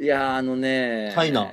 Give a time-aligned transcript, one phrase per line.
[0.00, 1.46] いやあのねはいな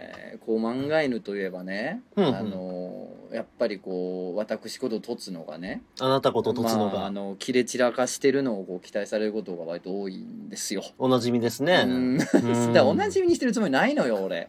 [0.48, 2.36] こう漫画犬といえばね、うんうん。
[2.36, 6.94] あのやっぱりこう私こととつのがねあなたこととつのが。
[6.94, 10.84] まあ、あの切れ散らかしてるのをこう期待されることが割と多いんですよ。
[10.98, 11.84] おなじみですうね。
[11.84, 12.18] ん、
[12.72, 14.48] だおなじみにしてるつもりないのよ俺。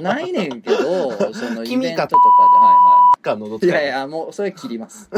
[0.00, 2.46] ないねんけどそのイベントとかで。
[2.62, 3.66] はいはい。
[3.66, 5.10] いやいやもうそれ切ります。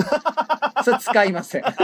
[0.83, 1.67] それ使いません。
[1.67, 1.75] あ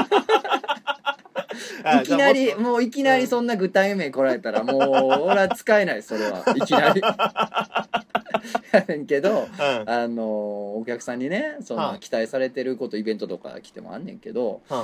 [2.03, 4.81] いきなりもういきなりそんな具体名来られたらもう
[5.25, 6.45] 俺は使えないそれは。
[6.57, 7.01] いきなり。
[8.73, 9.91] やねんけどとうん。
[9.91, 14.77] あのお客さんにねそんはない期待されてることイベントとか来てもあんねんけどうん。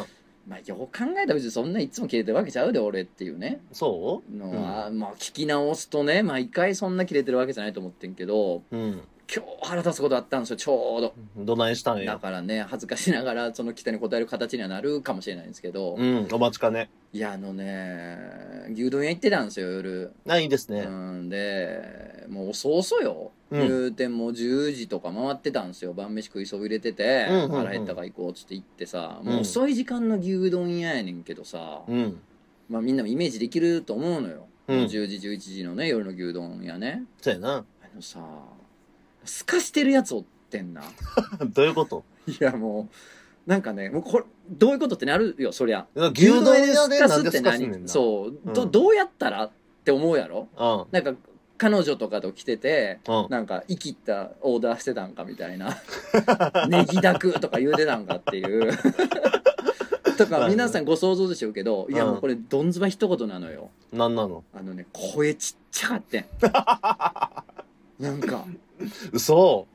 [0.48, 3.60] まあよく考えたら別にそんないつも切れてるわけちゃうで俺っていうね。
[3.72, 4.36] そう？
[4.36, 9.00] のは、まあ聞き直すとね毎回そんな切れてるわけじゃないと思ってんけどうん。
[9.34, 11.14] 今日腹立つことあったんですよちょうど。
[11.36, 12.18] どないしたんだや。
[12.18, 16.90] からね恥ずかしながらその期待に応える形にはなるかもしれないんですけど、うん、お待ちかね。
[17.14, 18.18] いやあのね
[18.72, 20.80] 牛丼屋行ってたんですよ夜、あ、いいですね。
[20.80, 23.60] うんでもう遅々よ、うん。
[23.60, 25.92] 言うてもう10時とか回ってたんですよ。
[25.92, 27.50] 晩飯食いそびれてて、うんうんうん。
[27.50, 29.32] 腹減ったから行こうっつって行ってさ、うん。
[29.32, 32.20] もう遅い時間の牛丼屋やねんけどさ、うん。
[32.68, 34.78] まあみんなもイメージできると思うのよ、うん。
[34.84, 37.02] 10時11時のね夜の牛丼屋ね。
[37.20, 37.64] そうやな。
[37.82, 38.20] あのさ
[39.24, 40.82] すかしてるやつおってんな。
[41.54, 42.04] どういうこと？
[42.26, 42.88] いやも
[43.46, 45.86] うなんかねもうこれどういうことってなるよそりゃ。
[46.14, 47.82] 牛丼屋でなんですかすんねん何？
[47.82, 47.88] な。
[47.88, 48.70] そう、どうん。
[48.70, 49.50] どうやったらっ
[49.84, 50.48] て思うやろ？
[50.56, 50.86] うん。
[50.92, 51.14] なんか
[51.58, 53.26] 彼女とかと来ててうん。
[53.30, 55.76] なんか生きったオーダーしてたんかみたいな。
[56.68, 58.72] ネギだくとか言うてたんかっていう。
[60.18, 63.70] とか皆さんご想像でしょうけどいやもうこれどんずば一言なのよ。
[63.92, 64.44] なんなの？
[64.54, 66.24] あのね声ちっちゃかってん
[67.98, 68.46] なんか。
[69.12, 69.66] 嘘。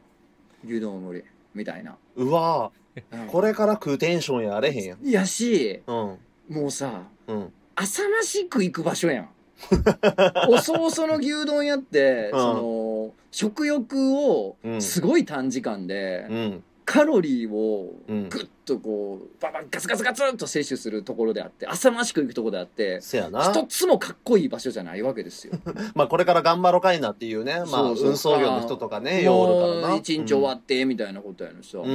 [0.66, 1.23] 牛丼無理
[1.54, 2.72] みたいな、うわ。
[3.12, 3.28] うん。
[3.28, 5.08] これから食うテンションやあれへんやん。
[5.08, 6.18] やしうん。
[6.50, 7.54] もうさうん。
[7.76, 9.30] 浅ましく行く場所やん。
[10.50, 12.40] おそおその牛丼屋って、うん。
[12.40, 14.82] その食欲をうん。
[14.82, 16.64] すごい短時間で、うん。
[16.88, 23.52] カロリーをうんグッとこうババガツガツガツンと摂取するところであって浅ましく行くところであってせやな。
[23.52, 25.59] 一つもかっこいい場所じゃないわけですよ。
[25.95, 27.61] まあこれから頑張ろかいなっていうね。
[27.70, 29.95] まあ運送業の人とかね、ようおからな。
[29.95, 31.86] う一日終わってみたいなことやのさ、う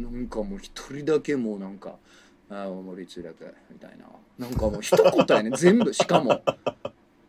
[0.00, 1.96] なんかもう一人だけもうなんか
[2.48, 4.06] 「ああ大森通訳」みたいな
[4.38, 6.40] なんかもう一言やね全部しかも。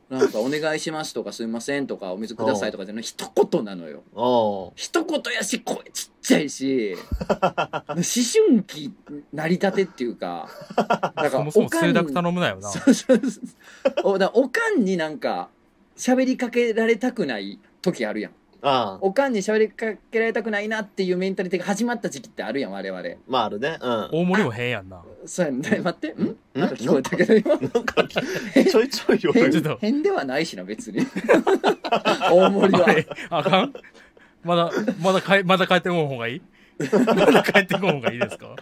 [0.09, 4.03] なんか「お願いします」とか「すいません」とか「お水ください」とかじゃない一言なのよ。
[4.75, 6.95] 一言やし声ちっちゃいし
[7.29, 8.93] 思春期
[9.33, 10.49] 成り立てっていうか
[11.15, 12.69] なんそもそも数学頼むなよな。
[12.69, 13.43] そうそうそう
[14.03, 15.49] おだからおかんになんか
[15.97, 18.31] 喋りかけられたくない時あるやん
[18.67, 18.97] ああ。
[19.01, 23.03] おかんに喋りかけられたくないなっていうメンタリティが始まった時期ってあるやん我々。
[23.27, 23.77] まああるね。
[23.79, 24.09] うん。
[24.11, 25.03] 大盛りも変やんな。
[25.27, 25.61] そうやん。
[25.61, 26.07] ね待って。
[26.19, 26.35] ん？
[26.55, 27.55] なんか聞こえたけど今。
[27.55, 31.05] なんか、ちょいちょい言われ変ちょっと変ではないしな別に。
[32.31, 32.91] 大盛りは。
[32.91, 33.73] えあかん？
[34.43, 36.41] まだ、まだ帰、まだ帰ってこん方がいい？
[36.91, 38.55] まだ帰ってこん方がいいですか？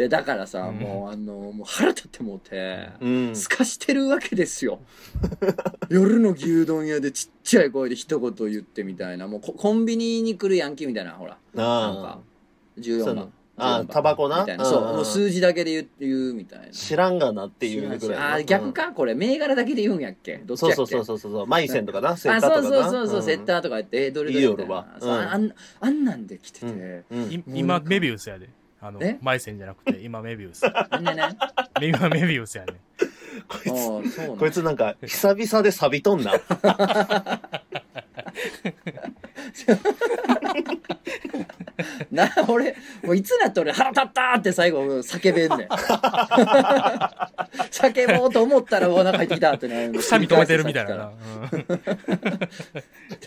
[0.00, 0.76] いやだからさ、うん。
[0.76, 3.36] もうあのもう腹立ってもうて、うん。
[3.36, 4.80] すかしてるわけですよ。
[5.90, 9.28] 夜の牛丼屋でちっちゃい声で一言言ってみたいな。
[9.28, 11.36] もうココンビニに来るヤンキーみたいなほら。
[11.54, 12.18] なんかああ。
[12.80, 14.40] 14そう番ああ14番タバコな？
[14.40, 14.64] みたいな。
[14.64, 14.96] そううん。
[14.96, 16.66] もう数字だけで言う言うみたいな。
[16.70, 18.34] 知らんがなっていうぐらいの。
[18.34, 19.14] あー逆かこれ。
[19.14, 20.38] 銘柄だけで言うんやっけ？
[20.46, 20.76] どっちやっけ？
[20.76, 21.46] そうそうそうそうそう。
[21.46, 22.62] マイセンとかな、セッあターとかな。
[22.62, 25.12] そうそうそうそう、セッターとか言ってえどれどれいいよみたいなううん。
[25.12, 27.04] あんあんなんで来てて、うん。
[27.10, 27.32] うん。
[27.32, 28.48] い今、メビウスやで。
[28.82, 30.64] あのえ、マイセンじゃなくて、 今メビウス。
[30.64, 31.36] ねねね
[31.82, 32.72] 今メビウスやね。
[33.46, 36.32] こいつ、なんこいつなんか、久々で錆びとんな。
[42.10, 45.68] な俺もういつなって俺腹立ったって最後叫べんねん
[47.70, 51.12] 叫ぼうと思ったらお腹入ってきたってなるのくしゃみ止めてるみたいなな。
[51.52, 51.64] うん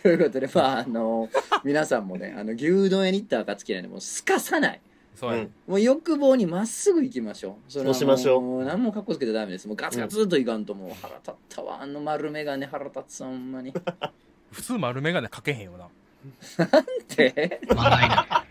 [0.01, 1.29] ということでまああの
[1.63, 4.81] 皆さんもねあの牛丼屋に行った暁なんでもうすかさない
[5.15, 5.37] そうや。
[5.43, 5.49] ね。
[5.67, 7.71] もう欲望にまっすぐ行きましょう。
[7.71, 8.41] それはそうしましょう。
[8.41, 9.67] もう何もかっこつけてダメです。
[9.67, 11.81] もうガツガツといかんともう腹立ったわ。
[11.81, 13.69] あの丸眼鏡腹立つわほんまに。
[13.69, 13.73] っ
[14.51, 15.87] 普通丸眼鏡かけへんよな。
[17.07, 18.43] て？Wow!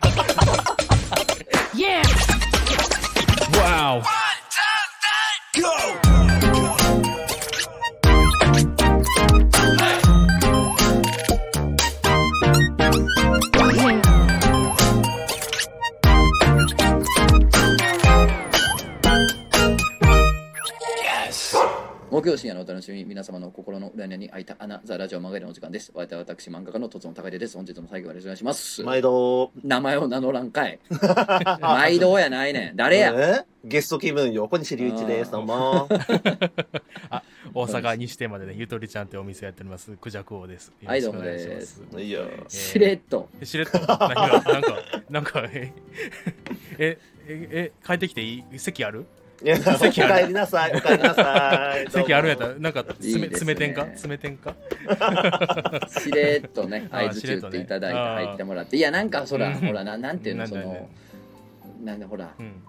[22.73, 25.93] 楽しみ皆様の心の裏に開いた穴ザラジオマガリのお時間です。
[25.95, 27.55] 私漫画家のとつの高出です。
[27.59, 28.81] 本日も最後までお願いします。
[28.83, 29.53] 毎度。
[29.63, 30.79] 名前を名乗らんかい。
[31.61, 32.77] 毎度やないねん。
[32.77, 33.13] 誰や？
[33.15, 33.45] え？
[33.63, 35.31] ゲスト気分横西隆一です。
[35.33, 35.87] どうも。
[37.53, 40.73] 大阪西店までね、ゆとりちゃんってお店やっております、クジャク王です。
[40.83, 41.83] はいよろしくお願いします。
[41.93, 42.21] どいや。
[42.49, 43.29] しれっと。
[43.39, 44.79] えしれっと、何が、なんか、
[45.11, 45.75] なんか、え、
[46.79, 48.59] え、え、え帰ってきていい？
[48.59, 49.05] 席ある？
[49.45, 50.23] い 席ある。
[50.23, 50.73] 帰りなさい。
[50.75, 51.87] お帰りなさい。
[51.91, 52.49] 席あるんやった。
[52.61, 53.55] なんか、いいですね。
[53.55, 53.87] 冷てんか？
[54.09, 54.55] 冷てんか？
[55.89, 58.77] しれっとねあー合図中っていただいて入ってもらって。
[58.77, 59.55] いやなんかそらうん。
[59.55, 60.89] ほらななんていうのなんだよね。
[61.81, 62.63] そのなんでほらうん。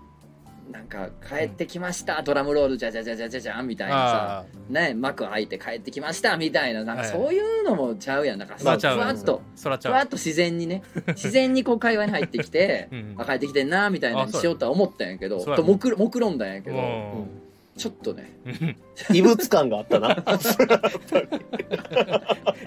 [0.74, 7.12] なんか帰ってきましたドラムロールじゃじゃじゃじゃじゃじゃんみたいなさあね幕開いて帰ってきましたみたいななんかはい。
[7.12, 8.40] そういうのもちゃうやん。
[8.40, 8.98] なんかあ、まあ、ちゃう。
[8.98, 9.42] ふわっと。
[9.56, 13.16] ふわっと自然にね 自然にこう会話に入ってきてうん。
[13.18, 16.78] あ帰ってきてんなみたいなしようとは思ったんやけどともくもくろんだんやけど。
[16.78, 17.43] うん
[17.76, 18.38] ちょっとね。
[19.12, 20.16] 異物感があったな。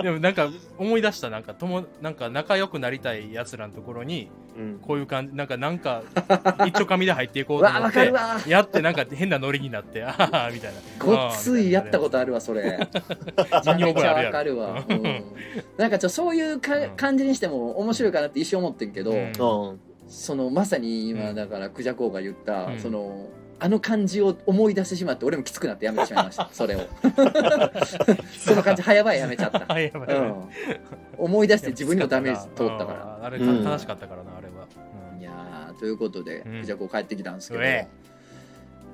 [0.03, 1.31] でもなんか思い出した。
[1.31, 4.79] なんか友なんか仲良くなりたいやつらのところにうん。
[4.81, 6.03] こういう感じなんかなんか
[6.67, 8.12] 一丁紙で入っていこうと思って
[8.49, 10.81] やってなんか変なノリになってああみたいな。
[10.99, 12.76] ごっついやったことあるわそれ。
[12.76, 15.25] めちゃわかるわ、 うん、
[15.76, 16.91] なんかちょそういうかうん。
[16.97, 19.14] 感じにしても面白いかなって一瞬思ってんけど。
[20.08, 21.35] そのまさに今うん。
[21.37, 22.79] だからクジャコウが言った、うん。
[22.79, 26.49] そのあの感じを思い出してしまって俺もきつくなってやめてしまいました。
[26.53, 26.81] それを。
[28.38, 30.49] その感じ早々やめちゃった、うん、
[31.17, 33.19] 思い出して自分にもダメージ通ったから。
[33.23, 33.64] ああれうん。
[33.64, 34.67] 楽しかったからなあれは。
[35.14, 35.20] うん。
[35.20, 36.61] いやーということで、うん。
[36.61, 37.61] クジャコウ帰ってきたんですけど。
[37.61, 37.88] うえ。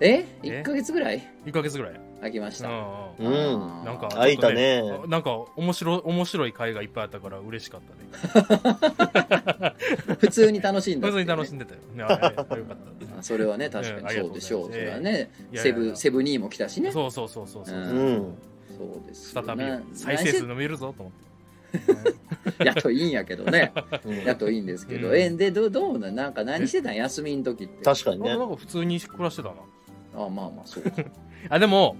[0.01, 0.27] え？
[0.43, 2.01] え？1ヶ月ぐらい？1ヶ月ぐらい。
[2.23, 2.69] 空きました、
[3.19, 4.81] うんなんか開いたね。
[5.09, 9.75] なんか面白い面白い回がいっぱいあったから嬉しかったね。
[10.21, 11.81] 普通に楽しんだ普通に楽しんでたよ。
[11.95, 12.55] ねあれよかった
[13.23, 16.93] あそれはね確かうんにそうでしょう、それはねセブセブニーも来たしね。
[16.93, 17.81] そうそうそうそうそうう。
[17.81, 18.35] うん。
[18.77, 19.63] そうです再び
[19.95, 21.33] 再生数伸びるぞと思って。
[22.65, 23.73] やっといいんやけどね。
[24.05, 25.17] う んやっといいんですけど、うん。
[25.17, 26.15] えでどどうなん？
[26.15, 26.97] なんか何してたん？
[26.97, 27.85] 休みの時って。
[27.85, 28.31] 確かにね。
[28.31, 28.49] なん。
[28.49, 29.55] か普通に暮らしてたな。
[30.15, 30.91] あまあまあそうか。
[31.49, 31.97] あでも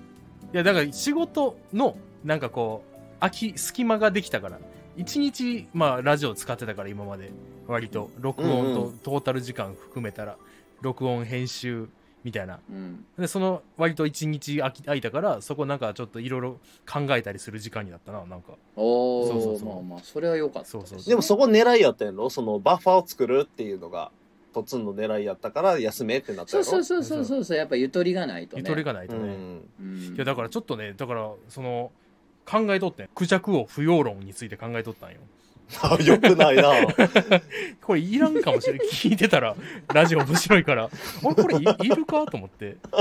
[0.53, 4.59] いやだから仕事のなんかこう空き隙間ができたから。
[4.95, 7.31] 一日まあラジオ使ってたから今まで。
[7.69, 10.37] 割と録音うんうとトータル時間含めたら
[10.83, 11.89] 録音編集
[12.25, 12.61] みたいな。
[12.71, 13.05] うん。
[13.19, 18.53] でその割と一日空き空いたからそこなんかちょっといろいろ考えたりする時間になったななんか。
[18.77, 19.69] おおそうそうそう。
[19.69, 20.69] まあまあそれは良かった。
[20.69, 24.11] そうそうでもそこ狙いやったんやろそのバッファーを作るっていうのが、
[24.53, 27.57] とつんの狙いやったから休めってなったそうやろそうそうそうそうそう。
[27.57, 28.63] やっぱゆとりがないとね。
[28.65, 29.71] ゆとりがないとね、うん。
[29.81, 31.91] うんいやだからちょっとねだからその
[32.45, 33.09] 考えとってん。
[33.15, 35.19] クジャク王不要論について考えとったんよ。
[35.21, 35.25] あ
[36.05, 36.73] よくないな。
[37.83, 38.77] これいらんかもしれん。
[38.79, 39.57] 聞いてたら
[39.93, 40.85] ラジオ面白いから。
[40.85, 40.89] あ
[41.29, 42.77] れこれいいるかと思って。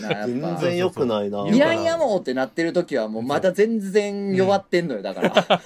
[0.00, 1.44] な全然よくないな。
[1.44, 5.60] ぱいらんやもんってなってる時はもうまだ全然弱ってんのよだから。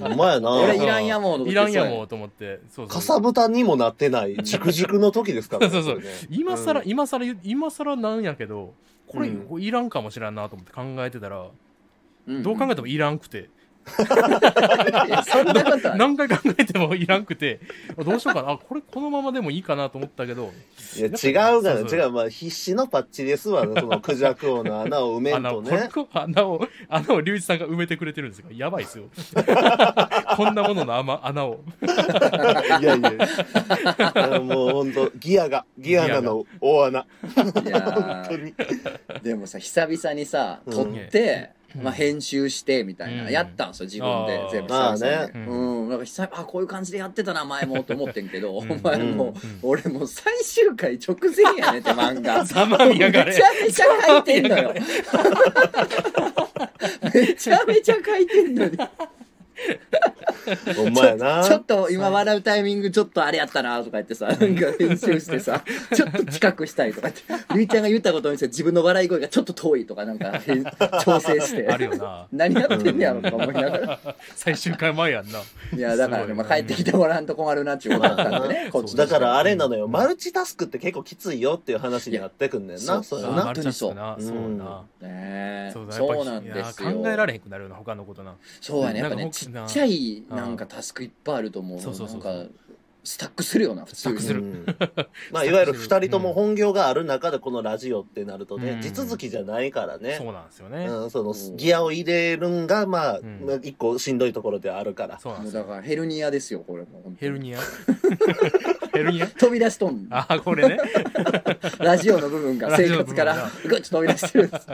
[0.00, 0.50] ほんまやな。
[0.52, 2.60] 俺いらんやもんの時いらんやもんと思って。
[2.70, 5.72] そうそうかさぶたにもなってない、熟熟の時ですからね。
[5.72, 6.10] そうそうれね。
[6.30, 6.88] 今さら、うん。
[6.88, 8.74] 今さら今さらなんやけど
[9.06, 9.62] これ、うん。
[9.62, 11.46] いらんかもしれんなと思って考えてたら、
[12.30, 12.42] ん。
[12.42, 13.48] どう考えてもいらんくて、いや
[15.26, 17.60] そんなこと何回考えてもいらんくて。
[18.04, 18.52] どうしようかな。
[18.52, 20.52] あこれこのままでもいいかなと思ったけど。
[20.96, 21.10] いや、違
[21.56, 22.00] うがな、そうそう。
[22.00, 22.10] 違う。
[22.10, 25.88] まあ、必死のパッチですわ、そのクジャク王の穴を埋めん穴をとね。
[26.12, 29.04] 穴を穴を龍一さんが埋めてくれてるんですがやばいっすよ。
[30.36, 31.60] こんなものの穴穴を。
[32.80, 34.40] いやいや。
[34.40, 37.00] もう本当ギアが、ギアがの大穴。
[37.00, 38.54] いや本当に。
[38.54, 40.72] ーでもさ久々にさうん。
[40.72, 43.30] 撮って、うんまあ、編集してみたいな、うん。
[43.30, 44.40] やったんですよ自分で。
[44.52, 44.72] 全部。
[44.72, 45.84] まあ久々にねう。
[45.86, 45.88] ん。
[45.88, 48.72] なんか久々あこういう感じでやってたな前もと思ってんけど、うん。
[48.72, 52.42] お前も俺もう最終回直前やねんって 漫画。
[52.42, 54.74] めちゃめちゃ書いてんのよ。
[57.14, 58.78] めちゃめちゃ書いてんのに
[60.76, 61.44] ほんまやな。
[61.44, 65.62] ちょっと今笑うタイミングちょっとあれやったなとか言ってさ、なんか編集してさ、
[65.94, 70.64] ちょっと近くしたいとか言って、ゆいちゃんが言ったことにして自分の笑い声がちょっと遠いとかなんか変
[71.04, 71.68] 調整して。
[71.68, 72.26] あるよな。
[72.32, 73.98] 何やってんねやろとか思いながら。
[74.34, 75.40] 最終回前やんな。
[75.76, 83.02] いや、だからね、まあ、帰ってきてもらわんと困るなっていうことだったんでね、こっちだからあれなのよ、マルチタスクって結構きついよっていう話になってくんねんな。
[83.02, 83.42] そうやな。
[83.42, 84.14] あマルチタスクな。
[84.14, 84.84] 本当にそうそうな。
[85.08, 85.92] ねそうだ。
[85.92, 86.92] そうなんですよ。
[86.92, 88.34] 考えられへんくなるよな他のことな。
[88.60, 91.80] そうやね、やっぱね、ちっちゃいなんかタスクいっぱいあると思う。
[91.80, 92.50] そうそうそうなんか、
[93.04, 94.20] スタックするよな、普通に。
[94.20, 94.40] スタックする。
[94.40, 94.66] うん。
[95.30, 98.80] まあ、いわゆる二人とも本業がある中でこのラジオってなるとね、うん。
[98.80, 100.14] 地続きじゃないからね。
[100.16, 100.86] そうなんですよね。
[100.86, 101.56] うん、そのうん。
[101.56, 103.44] ギアを入れるんが、まあ、ん。
[103.44, 105.18] まあ一個しんどいところではあるから。
[105.20, 105.62] そうなんですよ。
[105.62, 107.12] だからヘルニアですよ、これも。
[107.18, 107.58] ヘルニア？
[108.94, 109.26] ヘルニア？
[109.26, 110.78] 飛び出しとんあこれね。
[111.78, 114.46] ラジオの部分が生活からラジオの部ぐっと飛び出してる。
[114.46, 114.66] んです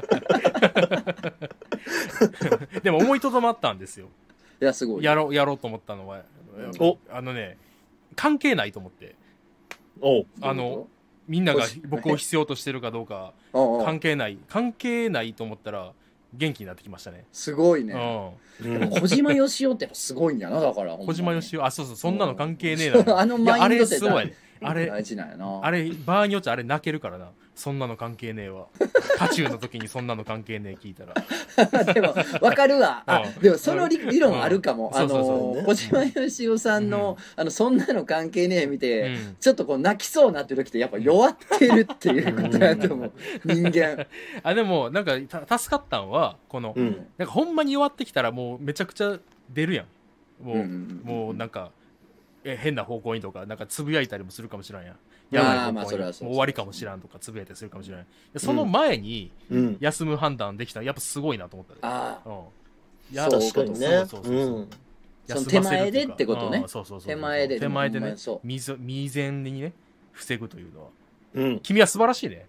[2.82, 4.08] でも思いとどまったんですよ。
[4.60, 6.22] いやすごいやろう、やろうと思ったのは。
[6.78, 7.56] おあのね、
[8.16, 9.16] 関係ないと思って。
[10.00, 10.88] おうあの、
[11.28, 14.38] みんなが僕を必要としてるかどうか 関係ない。
[14.48, 15.92] 関係ないと思ったら
[16.34, 17.24] 元気になってきましたね。
[17.32, 17.94] すごいうね
[19.00, 23.16] 小島よしおってやっぱすごいんやなだから小島よしおお、あ、そうそう、そんなの関係ねえな。
[23.20, 24.34] あのマインドってすごいね。
[24.62, 25.60] あれ、大事なんやな。
[25.62, 27.28] あれ、場合によっちゃあれ泣けるからな。
[27.60, 28.68] そんなの関係ねえわ。
[29.18, 31.12] 渦中の時にそんなの関係ねえ聞いたら。
[31.92, 33.02] でも分かるわ。
[33.06, 33.42] あ うん。
[33.42, 34.90] でもその理理論あるかも。
[34.94, 35.00] うん。
[35.00, 39.36] あの小島よしおさんのあのそんなの関係ねえ見うてん。
[39.38, 43.12] ちょっとこう泣きそうになってる時ってやっぱ弱ってるっていうことやと思う。
[43.44, 44.06] 人間。
[44.42, 47.06] あ、でも、なんか、た助かったんは、この、うん。
[47.18, 49.18] なんかほんまに弱ってきたらもうめちゃくちゃ
[49.50, 49.86] 出るやん。
[50.42, 50.66] もう、
[51.06, 51.72] もうなんか、
[52.44, 54.96] え変な方向にとか、なんかつぶやいたりもするかもしれんや
[55.30, 55.72] やばい方向に。
[55.74, 58.06] まあそれはそうもう終わりかもしらんとかつぶやいたりするかもしれん。
[58.32, 61.80] でその前にうん休む判断できたらやっぱすごいなと思ったで。
[61.82, 62.32] ああう
[63.12, 63.16] ん。
[63.16, 63.86] や確かにね。
[63.86, 64.68] そうそうそうそううん。
[65.26, 66.58] その手前でってことね。
[66.58, 67.08] うんそうそうそう。
[67.08, 69.72] 手前で手前でね未然にね
[70.12, 70.88] 防ぐというのは。
[71.34, 71.60] うん。
[71.60, 72.46] 君は素晴らしいね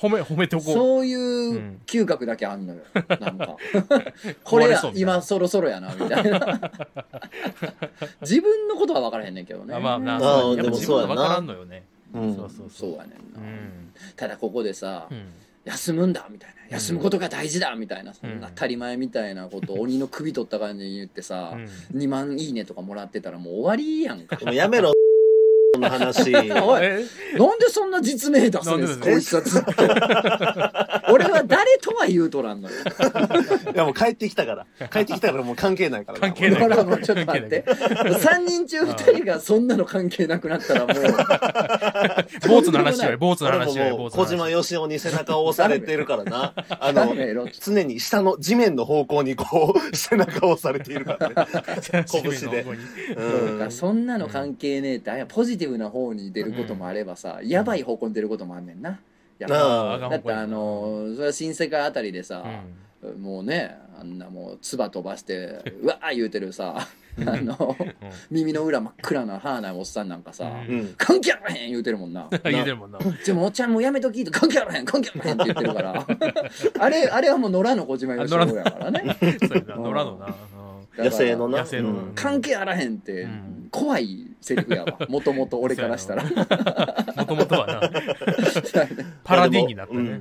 [0.00, 0.74] 褒め褒めておこう。
[0.74, 2.80] そういううん嗅覚だけあんのよ。
[3.20, 3.56] なんか。
[4.44, 6.40] これや今そろそろやなみたいな。
[8.22, 9.74] 自分のことは分からへんねんけどね。
[9.74, 11.28] あまあなあーそうやっぱでも自分の分そうやな。
[11.28, 11.84] からんのよね。
[12.14, 12.34] うん。
[12.36, 12.90] そうそうそう。
[12.92, 13.92] やねんな、うん。
[14.16, 15.26] ただここでさ、うん。
[15.64, 16.56] 休むんだみたいな。
[16.76, 21.58] 休むことが大事だみたいな、そんうなん当たり前みたいなことを 鬼の首取った感じに言ってさ、う
[21.96, 22.00] ん。
[22.00, 24.36] 2万いいねとかもらってたらもう終わりやんか。
[24.36, 24.92] でもやめろ
[25.76, 26.34] の話。
[26.62, 26.82] おい。
[26.82, 27.04] え？
[27.38, 29.12] なんでそんな実名出すんですなんで？
[29.12, 29.42] こいつは。
[29.42, 29.72] ずっと
[31.12, 32.74] 俺は誰とは言うとらんのよ。
[33.74, 34.88] いやもう帰ってきたから。
[34.88, 36.20] 帰ってきたからもう関係ないから。
[36.20, 36.84] 関係ないほら。
[36.84, 37.64] もうちょっと待って。
[37.66, 40.88] 3人中2人がそんなの関係なくなったらもう。
[42.48, 44.48] 坊主の話より坊主の俺話よりももう坊主の話。
[44.48, 46.54] 小島よしおに背中を押されてるからな。
[46.80, 51.34] あのダメろ常に下の地面の方向にこう背中を押されているからね。
[51.82, 52.30] 拳で。
[52.30, 52.80] 自分の方に。
[53.16, 55.10] うんそんなの関係ねえって。
[55.10, 59.00] あやポジティブな方に出ることもあればさ、やばい方向に出ることもあんねんな。
[59.38, 59.56] やっぱ。
[59.56, 62.88] ああだってあのそれは新世界あたりでさ、うん
[63.22, 66.84] もうねあんなもう唾飛ばしてうわー言うてるさあ
[67.20, 67.76] の
[68.28, 76.06] 耳の裏真っ暗な歯ないおっさんなんかさ、うんうん関係あらへん言うてるもんな言うてるもんなじゃもうおっちゃんもうやめとき関係あらへん関係あらへんって言ってるから
[76.80, 80.34] あれあれはもう野良の小島よしおやからね野良のな
[81.04, 84.98] 野生のな野生のうん関係あらへんってうん怖いセリフやわ。
[85.08, 86.24] もともと俺からしたら。
[86.24, 87.80] もともとはな。
[89.24, 90.00] パラディンになったね。
[90.00, 90.10] ううん。
[90.10, 90.12] う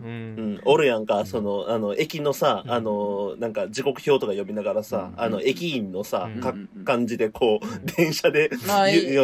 [0.57, 2.71] ん、おるやんか、その、あの、駅のさ、うん。
[2.71, 5.21] あの、なんか時刻表とか読みながらさ、うん。
[5.21, 6.29] あの、駅員のさ
[6.85, 8.49] 感じでこう電車で、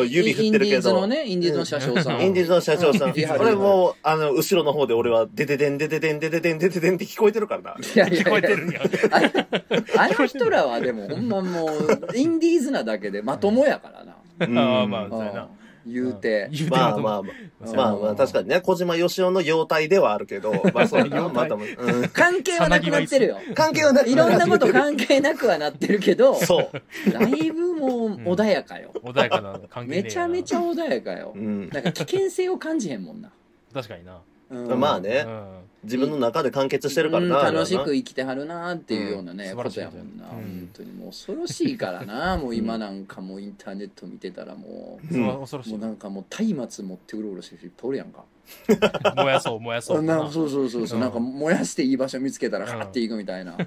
[0.08, 0.44] 指振ってるけど。
[0.44, 2.22] インディーズのね、インディーズの車掌さん。
[2.22, 7.76] インディーズの社長さん、俺もう、あの、後ろの方で俺は、デデデンデデデンデデデンデデデンって聞こえてるからな。
[7.76, 8.82] 聞こえてるんや。
[9.12, 11.70] ああの人らはでもほんまもう、
[12.16, 14.03] インディーズなだけでまともやから
[14.40, 15.50] ああまあそうやな。
[15.86, 16.50] 言うて。
[16.52, 17.30] 言うてまあもまあま
[17.62, 23.38] うんあ、まあまあ、確かにね、小島よしおの容態ではあるけど、まあ そうまたも、うん、 関係はなくなってるよ。
[23.54, 26.72] 関係はないいろんなこと関係なくはなってるけど、そ
[27.08, 27.12] う。
[27.12, 28.92] だいぶもう穏やかよ。
[29.04, 31.34] 穏やかな関係めちゃめちゃ穏やかよ。
[31.36, 31.38] う。
[31.38, 31.70] ん。
[31.70, 33.32] なんか危険性を感じへんもんな。
[33.74, 34.22] 確かにな
[34.54, 34.80] うん。
[34.80, 35.46] まあね、うん。
[35.84, 37.52] 自分の中で完結してるからうんな。
[37.52, 39.64] 楽しく生きてはるなっていうようなね、うん。
[39.64, 40.92] ことやもんな、本当に。
[40.94, 45.72] もう恐ろしいからな もう今なんかもうインターネット見てたらもう、それは恐ろしい。
[45.72, 48.24] もうなんかもう松明持ってうろうろしてる人いっぱいおるやんか
[49.16, 50.02] 燃やそう燃やそう。
[50.02, 51.12] なそうそうそうそう、うんなん。
[51.12, 52.80] か燃やしていい場所見つけたらうん。
[52.80, 53.58] はっていくみたいな、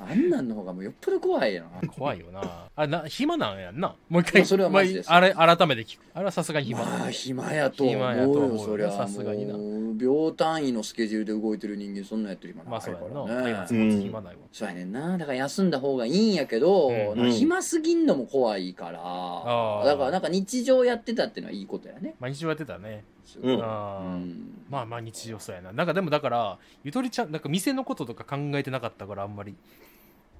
[0.00, 1.88] あんなんの方がもうよっぽど怖いやな。
[1.88, 2.68] 怖いよな。
[2.74, 3.94] あな暇なんやんな。
[4.08, 6.02] もう一回まあそれはマジでああれ改めて聞く。
[6.14, 6.80] あれはさすがに暇。
[6.84, 8.54] まあ暇やと思う暇やと思よ。
[8.54, 9.54] うそりゃさすがにな。
[9.96, 13.00] 秒単位のスケジュールで動いてる人間そんなんやってる暇ないかまあそうや
[13.36, 13.58] らね、な。
[13.60, 14.40] 松明持つ暇ないわ。
[14.52, 15.16] そうやねんな。
[15.18, 17.32] だから休んだ方がいいんやけど、うん。
[17.32, 22.14] 暇すぎんのも怖いから、だからなんか日常やってたっていうのはいいことやね。
[22.18, 23.62] 毎日やってたねすごいうん。
[23.62, 24.04] あー。
[24.04, 24.66] うん。
[24.70, 25.72] まあまあ日常そうやな。
[25.72, 29.54] なんかでもだからゆとりちゃんなんか店のこととか考えてなかったからあんまり、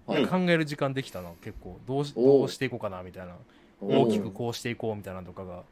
[0.06, 0.26] はい。
[0.26, 1.78] 考える時間できたな結構。
[1.86, 3.34] どうどうしていこうかなみたいな。
[3.80, 5.62] 大きくこうしていこうみたいなのとかが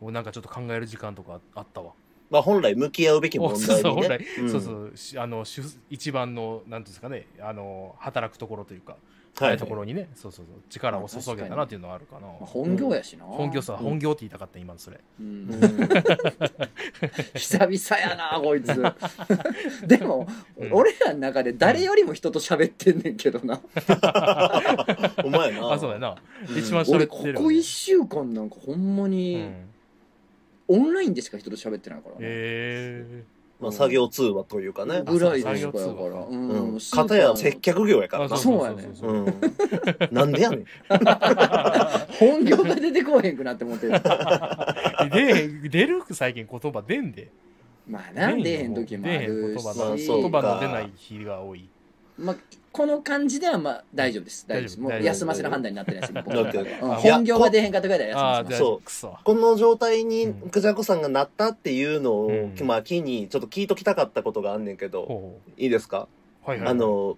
[0.00, 1.92] もうなんかちょっと考える時間とかあったわ。
[2.30, 4.20] まあ本来向き合うべき問おそうそう本来、。
[4.40, 4.50] うん。
[4.50, 4.96] そうそう。
[4.96, 7.26] しあの主一番のなんていうんですかね。
[7.40, 8.96] あの働くところというか、
[9.44, 13.78] はいところにねそうそうそう力を注げたなっていうのはあるかな、まあ本業やしな、本業さ、うん。
[13.78, 15.00] 本業って言いたかった今のそれ。
[15.20, 15.26] うん。
[15.26, 15.60] うん。
[17.34, 18.82] 久々やなこいつ。
[19.86, 20.26] でも、
[20.56, 20.72] うん。
[20.72, 23.60] 俺らの中で誰よりも人と喋ってんねんけどな、
[25.24, 25.72] お前な。
[25.72, 26.16] あそうやな、
[26.48, 26.58] うん。
[26.58, 27.56] 一番喋俺ここってるよね。
[27.56, 29.68] 1週間なんかほんまうにん。
[30.68, 33.24] オンラインでしか人と喋ってないからね、え
[33.60, 35.02] まあ、作業通話というかね。
[35.04, 36.26] ぐらいでしかや作業通話から。
[36.26, 36.78] ううん。
[36.92, 38.36] 片や接客業やからな。
[38.36, 39.26] そうやねうん。
[40.12, 40.64] なんでやねん。
[42.18, 43.92] 本業が出てこへんくなって思ってる。
[45.10, 47.30] で、出る最近言葉出んで。
[47.88, 49.64] まあな、出へん時もあ出へんるし。
[49.64, 51.68] 言葉のまあそう言葉の出ない日が多い。
[52.16, 52.36] まあ、
[52.70, 54.46] この感じではまあ大丈夫です。
[54.46, 54.80] 大丈夫です。
[54.80, 56.12] もう休ませる判断になってないです。
[56.12, 58.58] 僕の中でうん本業が出へんかったぐらいで休ませます。
[58.58, 59.16] そうあ、くそ。
[59.24, 66.08] この状態にうんクジャコさんがなったっていうのを、うんまあ、機にちょっと聞いときたかったことがあんねんけど、ほいいですか？
[66.46, 66.68] うはいはい。
[66.68, 67.16] あ、の、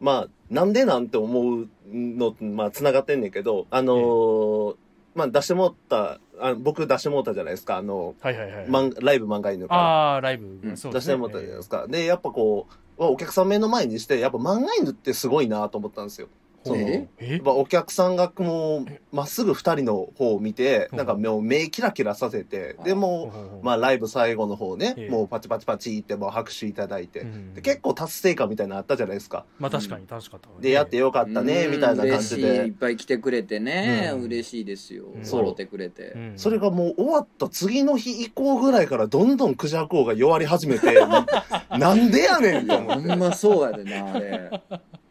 [0.00, 4.74] まあ、なんでなんて思うの、まあ、繋がってんねんけど、あの、
[5.14, 8.66] まあ、出してもらった、あ僕出してもらったじゃないですか、あの、はいはいはい。
[8.66, 9.80] 漫ライブ漫画犬から。
[9.80, 10.60] ああ、ライブ。
[10.62, 11.86] うんそう出してもらったじゃないですか。
[11.86, 12.74] で、やっぱこう、
[13.08, 16.28] お客さん目の前にして、やっぱ漫画犬ってすごいなと思ったんですよ。
[16.62, 17.08] そのえ？
[17.18, 17.32] え？
[17.34, 18.86] やっぱお客さんがもう、
[19.16, 20.98] まっすぐ二人の方を見て、うん。
[20.98, 25.08] なんかもう目キラキラさせて、でもう、まあ、あライブ最後の方ねえ、え。
[25.10, 29.46] もうパチパチパチってもう拍手いただいてう、んで結構達成感みたいなのあったじゃないですか。
[29.58, 30.48] まあ確かに楽しかった。
[30.60, 31.70] で、やってよかったね、うん。
[31.72, 32.72] みたいな感じ嬉しいいっで。
[32.72, 34.22] ぱい来てくれてね、うん。
[34.24, 35.06] 嬉しいですよ。
[35.14, 35.24] うん。
[35.24, 36.18] 揃ってくれて、う。
[36.18, 36.32] ん。
[36.36, 40.94] それがもう終わった次の日以降ぐらいからどんどんクジャク王が弱り始めて、
[41.70, 43.08] なんでやねんと思って。
[43.08, 44.50] ほんまそうやでなあれ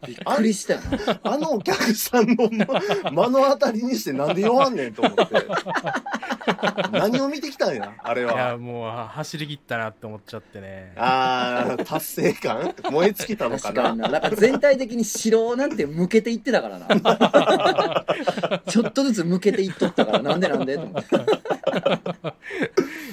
[0.08, 2.58] びっくりしたよなあのお客さんの目
[3.30, 5.26] の当たりにしてなんで弱んねんと思って。
[6.92, 8.58] 何を見てきたんや、あれいや、は。
[8.58, 10.94] もうは走り切ったなって思っちゃってね。
[10.96, 12.74] あー、達成感？
[12.92, 13.96] 燃え尽きたのかな？
[13.96, 16.88] ななんか全体的に城なんて向けていってたからな
[18.68, 21.10] ちょっとずつ向けていっとったからなんでなんでと思って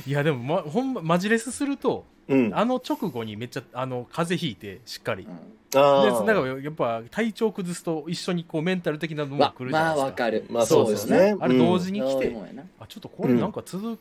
[0.07, 2.55] いや、でも、ま、ほんま、マジレスすると、うん。
[2.55, 5.27] ああの直後にめっちゃ、あの、風邪ひいて、しっかり。
[5.71, 10.07] で、あなんかやっぱ体調崩すと一緒にこうメンタル的なのもわ来るじゃなまあいですか。
[10.07, 10.47] わかる。
[10.51, 11.37] まあそうですね。
[11.39, 13.99] あれ同時に来てそうんあ、ちょっとこれなんか続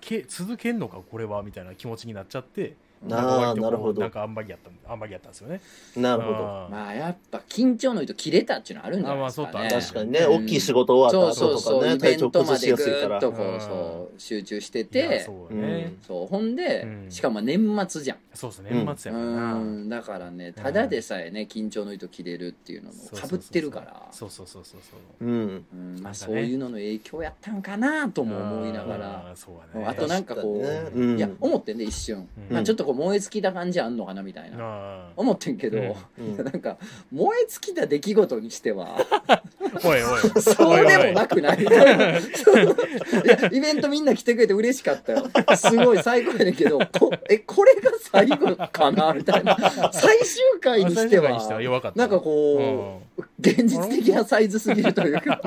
[0.00, 2.76] け、続けんのか、これは、みたいな気持ちになっちゃって、
[3.08, 4.00] あなるほど。
[4.02, 5.60] なんかあんまりやった、あんまりやったんですよね。
[5.96, 6.36] うんなるほど。
[6.70, 9.48] まあやっぱ緊張の糸切れたっていうのあるんじゃないですかね。
[9.48, 10.44] あまあそう確かにね、うん。
[10.44, 13.20] 大きい仕事終わったそう後とかね、そうそうイベ体調ントま崩しでぐやすいから。
[13.20, 13.56] とこうん。
[13.56, 15.94] うそう集中しててそうね。
[16.06, 17.10] そうほんで、うん。
[17.10, 18.18] しかもまあ年末じゃん。
[18.34, 19.54] そうですね、年末やからな。
[19.54, 19.88] うん。
[19.88, 24.08] だからねただでさえね緊張の糸切れるっていうのもかぶってるから。
[24.12, 25.24] そうそうそうそうそう。
[25.26, 25.28] う。
[25.28, 25.64] ん。
[25.72, 26.00] うん。
[26.02, 29.26] まあそういうのの影響やったんかなとも思いながら。
[29.30, 29.84] あーそね。
[29.86, 30.62] あとなんかこ
[30.94, 31.16] う、うん。
[31.16, 32.54] いや思ってんで一瞬、うん。
[32.54, 36.36] まあ、ちょっとこう燃え尽きた感じあんのかなみたいな、あ思ってんけど、うん。
[36.38, 36.44] うん。
[36.44, 36.76] なんか
[37.12, 38.98] 燃え尽きた出来事にしては。
[38.98, 40.20] ーおいおい。
[40.42, 41.62] そうでもなくない。
[41.62, 42.18] いや
[43.52, 45.24] イベントみんな来てくれて嬉しかったよ。
[45.56, 49.56] すごい最高やねんけどこえこれが最後かなみたいな。
[49.92, 51.30] 最終回にしては。
[51.30, 51.98] は弱かった。
[51.98, 55.40] なんかこう、現実的なサイズすぎるというか。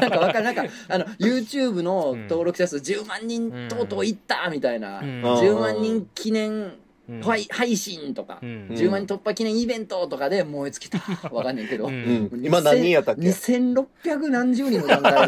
[0.00, 5.22] なんかわかるなんかあの YouTube の登録者数10万人とうとういったみたいな、うん。
[5.24, 6.72] 10万人記念
[7.10, 7.22] うん。
[7.22, 8.68] 配配信とか、うん。
[8.70, 10.98] 10万人突破記念イベントとかで燃え尽きた。
[11.34, 12.28] わかんねんけど、うん。
[12.30, 12.44] うん。
[12.44, 15.26] 今何人やったっけ？2600何十人の段階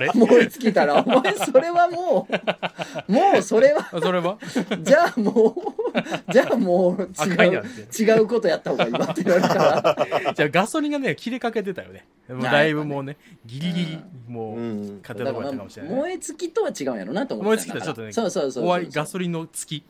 [0.00, 2.28] で 燃え尽きたらお前それはも
[3.08, 4.36] う もうそれはあそれは？
[4.82, 5.56] じゃあも
[6.28, 7.62] うじゃあもう違う。
[7.98, 10.34] 違うことやった方がいいわって言われたから。
[10.34, 12.04] じゃあガソリンがね、切れかけてたよね。
[12.42, 13.98] だいぶもうね、ギリギリ、
[14.28, 14.98] もう、うん。
[15.00, 15.92] 勝てなかったかもしれない。
[15.94, 18.64] 燃え尽きとは違うんやろなと思って燃え尽きたらちょっとねそうそうそうそう。
[18.64, 19.82] 終わり、ガソリンの月。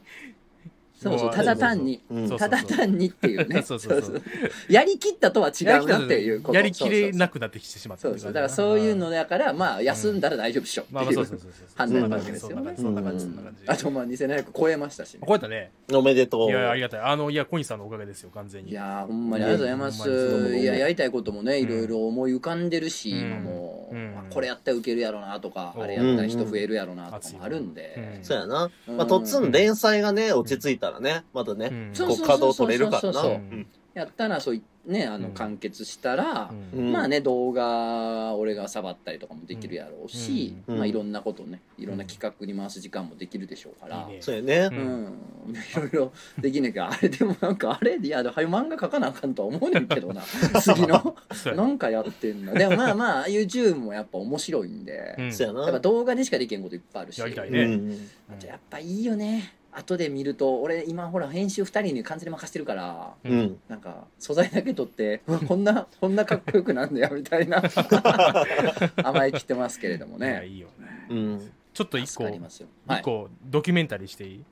[1.00, 1.30] そうそう。
[1.30, 2.00] ただ単に。
[2.10, 2.28] うん。
[2.28, 3.62] そうただ単にっていうね。
[3.66, 4.22] そうそうそう
[4.68, 6.56] やりきったとは違うなっていうこと。
[6.56, 8.02] やりきれなくなってきてしまった。
[8.02, 8.32] そうそう。
[8.32, 10.82] だからそういうのだからまあ休んだら大丈夫っしょ。
[10.82, 11.68] っていうそうそうそうそう。
[11.76, 12.74] 判断なわけですよね。
[12.76, 13.84] そんな感じそんな感じそんな感じ。
[13.84, 15.20] あとまあ2700超えましたしね。
[15.20, 15.70] こうやったね。
[15.92, 16.50] おめでとう。
[16.50, 17.00] いやありがたい。
[17.00, 18.70] あのいやコインさんのおかげですよ完全に。
[18.70, 19.44] いやーほんまに。
[19.44, 21.62] ありがとうございます、いややりたいこともねうん。
[21.64, 23.18] いろいろ思い浮かんでるし、うん。
[23.20, 23.92] 今も
[24.30, 25.80] これやったらウケるやろなとか、う。
[25.80, 28.24] んあれやったら人増えるやろなとかもあるんで、うん。
[28.24, 28.70] そうやな。
[29.06, 31.92] とっつん連載がね、落ち着いたらね、またね、うん。
[31.96, 33.00] こう稼働取れるからな。
[33.02, 33.66] そうそうそううん。
[33.94, 35.34] やったらそういねあのうん。
[35.34, 36.86] 完結したら、うん。
[36.86, 36.92] うん。
[36.92, 40.78] まあね動画俺がさばったりとかもできるやろうし、うん。
[40.78, 44.70] まあいろんなことねいろんな企画に回す時間もできるでしょうから、いいねそうやね。
[44.72, 44.74] う。
[44.74, 50.22] うん、いろいろできねえけどあれでもなんかあれいやはよ漫画描かなあかんとは思うねんけどな。
[50.62, 51.16] 次の。
[51.54, 51.66] な。
[51.66, 55.32] んかやってんなでもまあまあ YouTube もやっぱ面白いんで、うん。
[55.32, 55.62] そうやな。
[55.62, 57.18] やっぱ動画でしかできんこといっぱいあるし。
[57.18, 57.66] うやりたいね。
[57.66, 57.92] ん。
[58.30, 63.38] あとやっぱいいよね後で見ると俺今ほら編集2人に完全に任してるからううん。
[63.42, 63.56] ん。
[63.68, 67.62] なんか素材だけ撮ってこんなこんなかっこよくなんだよみたいな。
[69.04, 70.46] 甘えきってますけれどもね。
[70.46, 71.06] いいよね。
[71.10, 71.52] うん。
[71.72, 74.44] ちょっと一個助かりますよ、はい、一個ドキュメンタリーしていい？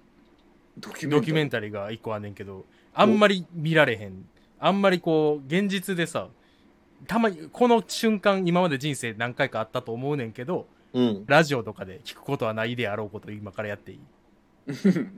[0.79, 4.27] ドキドキュメンタタリーが一個あんねんけどあんまり見られへん。
[4.61, 6.29] あんまりこう現実でさ
[7.07, 11.25] たまにこの瞬間今まで人生何回かあったと思うねんけどうん。
[11.27, 13.99] ラジオとかで聞くことはないであろうこと今からやっていい？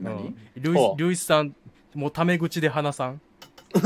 [0.01, 0.15] 何？
[0.15, 0.37] うん。
[0.57, 1.01] ルイほう。
[1.01, 1.55] ルイスさん、
[1.95, 3.21] もうタメ口で話さん？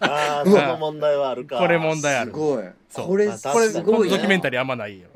[0.00, 1.58] ああ、その問題はあるか。
[1.58, 2.32] これ問題ある。
[2.32, 2.64] すごい。
[2.88, 3.08] そう。
[3.08, 4.16] これあこれ、すこのごいね。
[4.16, 5.08] ドキュメンタリーあんまないよ。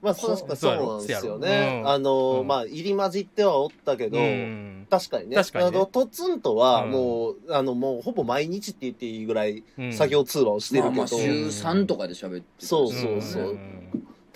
[0.00, 1.80] まあ、確かそうなんですよね。
[1.82, 1.88] うん。
[1.90, 2.46] あの、うん。
[2.46, 4.86] まあ、入り混じってはおったけど、うん。
[4.88, 5.34] 確かにね。
[5.36, 5.76] 確かにね。
[5.76, 6.90] あの、トツンとは、うん。
[6.92, 9.92] もう、あの、もう、ほぼ毎日って言っていいぐらい、うん。
[9.92, 13.77] 作業通話をしてるけど、まあまあ週3とかで喋ってたそうそうそうん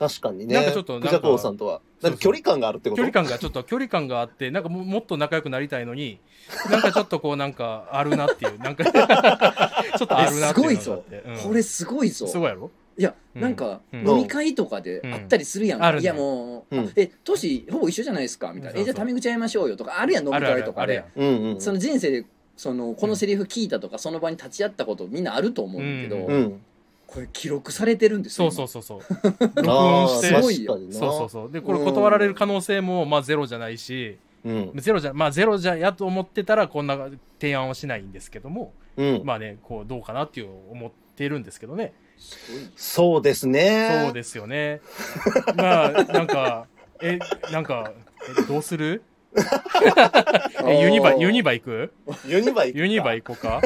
[0.08, 0.54] 確かにね。
[0.56, 1.20] なんかちょっとなんか。
[1.20, 1.80] クジャさんとは。
[2.02, 3.00] なんか距離感があるってこと？
[3.00, 6.18] 距離感がちょっと距離感があってなんかももっと仲良くなりたいのに
[6.68, 8.82] なんかちょっとこうなんかあるなっていうなんか
[9.96, 11.04] ちょっとあるなっていうすごいぞ。
[11.26, 11.36] うん。
[11.38, 12.26] これすごいぞ。
[12.26, 12.70] すごいやろ？
[12.98, 13.40] いや、うん。
[13.42, 14.08] なんか、うん。
[14.08, 15.78] 飲み会とかであったりするやん。
[15.78, 15.86] か。
[15.86, 16.02] うんあるね。
[16.02, 16.84] いやもう、うん。
[16.86, 18.52] あえ、年ほぼ一緒じゃないですか？
[18.52, 18.80] みたいな。
[18.80, 21.04] え、じゃあタメ口会いましょうよとか、あるやん、飲み会とかで。
[21.58, 26.52] その人生で、その、このセリフ聞いたとか、その場に立ち会ったことみんなあると思うんだけど。
[27.12, 28.50] これ記録されてるんですよ。
[28.50, 30.28] そうそうそうそう 録音して。
[30.92, 34.72] そうそうそうでこれ断られる可能性もまあゼロじゃないしうん。
[34.76, 36.96] ゼロじゃまあゼロじゃやと思ってたらこんな
[37.38, 39.20] 提案はしないんですけどもうん。
[39.24, 41.92] まあねこうどうかなっていう思ってるんですけどね
[42.76, 44.04] そうですね。
[44.06, 44.80] そうですよね。
[45.56, 46.66] まあ、なんか、
[47.02, 47.18] え、
[47.50, 47.92] なんか、
[48.38, 49.02] えどうする？
[50.66, 51.92] えユニバ、ユニバ行く？
[52.26, 53.60] ユニバ行くかユニバ行こうか？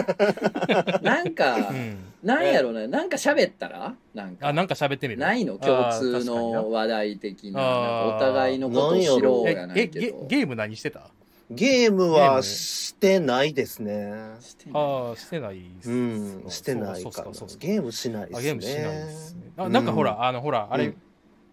[1.02, 1.98] なんかう、ん。
[2.22, 3.94] なんやろな、なんか喋ったら？
[4.14, 4.48] なんか。
[4.48, 5.20] あ、なんか喋ってみる？
[5.20, 5.58] ないの？
[5.58, 7.60] 共通の話題的な。
[7.60, 7.72] なん
[8.10, 10.26] かお互いのことを知ろうやなえ、えいけど。
[10.28, 11.10] ゲゲーム何してた？
[11.50, 14.12] ゲームはしてないですね。
[14.40, 17.58] してないああ、してないっすうん、してないそうかなそうそうそう。
[17.58, 18.38] ゲームしないですね。
[18.38, 19.40] あ、ゲームしないですね。
[19.56, 20.96] あ、なんかほら、あの、ほら、あれ、うん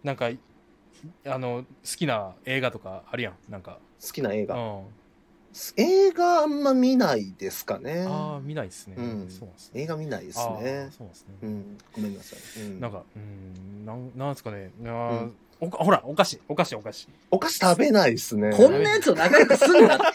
[0.03, 0.29] なんか、
[1.25, 3.33] あの、好きな映画とかあるやん。
[3.49, 3.77] なんか。
[4.05, 4.55] 好きな映画。
[4.55, 4.83] うん。
[5.77, 8.05] 映画あんま見ないですかね。
[8.07, 8.95] ああ、見ないっすね。
[8.97, 9.81] うんそうなんですね。
[9.83, 10.89] 映画見ないですね。
[10.97, 11.35] そうですね。
[11.43, 12.61] うん、ごめんなさい。
[12.61, 14.71] うんなんか、うん、なん、なんですかね。
[14.83, 15.31] あー
[15.63, 17.07] おかほら、お菓子、お菓子、お菓子。
[17.31, 18.51] お菓子食べないですね。
[18.51, 20.05] こんなやつと仲良くすんなって。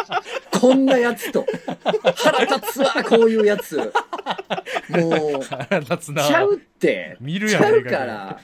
[0.58, 1.44] こんなやつと。
[2.16, 3.76] 腹立つわ、こういうやつ。
[4.88, 6.26] もう、腹立つな。
[6.26, 7.18] ちゃうって。
[7.20, 8.40] 見るやん、ちゃうから。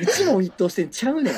[0.00, 1.34] 一問一答してんちゃうねん。
[1.34, 1.36] い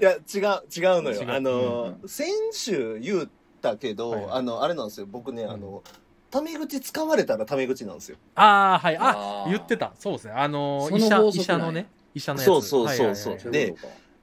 [0.00, 3.28] や、違う、違うのよあの、先週言っ
[3.62, 5.06] たけど、はいはいあの、あれなんですよ。
[5.08, 5.84] 僕ね、んあの、
[6.32, 8.16] タメ口使われたらタメ口なんですよ。
[8.34, 8.96] ああ、はい。
[8.96, 9.92] ああ、ー言ってた。
[9.98, 10.32] そうですね。
[10.36, 11.86] あのその医者、医者のね。
[12.16, 12.46] 医者のやつ。
[12.46, 13.14] そうそうそう。
[13.14, 13.44] そうはいはい。
[13.44, 13.74] はいで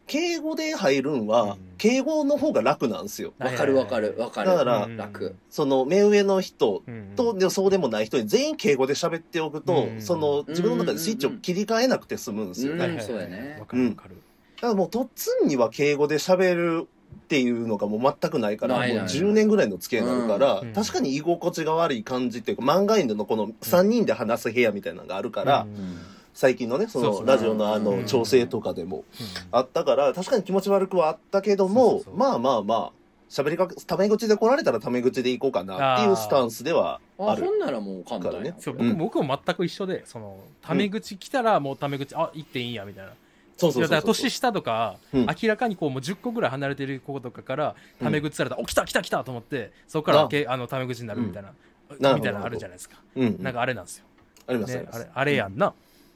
[0.05, 1.57] 敬語で入るんは、うん。
[1.77, 3.33] 敬語の方が楽なんですよ。
[3.39, 4.49] わかるわかるわかる。
[4.49, 5.35] だから楽。
[5.49, 10.01] その、目上の人うんと、でそうでもない人に全員敬語で喋っておくと、うん。
[10.01, 12.99] その、自分の中でスイッチを切り替えなくて済むんですよね。
[12.99, 13.57] そうやね。
[13.59, 14.17] わかるわかる。
[14.61, 19.05] らもう、とっつんには敬語で喋るっていうのがもう全くないから、もうないない。
[19.05, 20.73] ない10年ぐらいの付き合いになるから、うん。
[20.73, 28.05] 確かに居心地が悪い感じっていうか、漫画犬のこの3人で話す部屋みたいなのがあるから、うん最近のね、そのラジオのあの、うん。
[28.05, 29.03] 調整とかでもうん。
[29.51, 32.91] あったから、確かに気持ち悪くはあったけども、まあまあまあ、
[33.29, 37.51] 喋りかけ、タメ口で来られたらタメ口で行こうかなっていうスタンスではあ、あるほ。
[37.51, 38.55] んならもう簡単やからね。
[38.59, 38.97] そううん。
[38.97, 43.13] 僕僕も全く一緒で、その、タメ口来たらもうタメ口、あ、行っていいんや、みたいな。
[43.57, 44.01] そうそうそうそう。
[44.07, 45.25] 年下とか、うん。
[45.25, 50.27] 明らかにこうもう10個ぐらい離れてる子とかからタメ口されたら、お来た来た来たと思ってそこからあ。
[50.27, 51.55] けあのタメ口になるみたいな、なる
[51.97, 53.43] ほどみたいなのあるじゃないですか、うんうん。
[53.43, 54.05] なんかあれなんですよ、
[54.47, 54.99] あります、あります。
[54.99, 55.11] ねあれ。
[55.13, 55.73] あれやんな、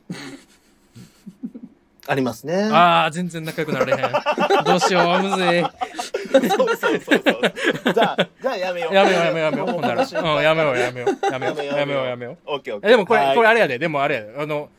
[2.07, 2.69] ありますね。
[2.71, 3.99] ああ全然仲良くなれへん。
[4.63, 5.61] どうしようむずい。
[6.31, 7.31] そうそうそうそ
[7.91, 7.93] う。
[7.93, 8.93] じゃあ、じゃあやめよう。
[8.93, 9.67] やめようやめようやめよう。
[9.67, 11.31] ほんなら、もうん、やめようやめよう。
[11.31, 11.57] やめよう。
[11.65, 12.37] やめようやめよう。
[12.45, 12.89] オッケーオッケー。
[12.89, 13.35] えでもこれ、はい。
[13.35, 14.33] これあれやででもあれやで。
[14.37, 14.69] あの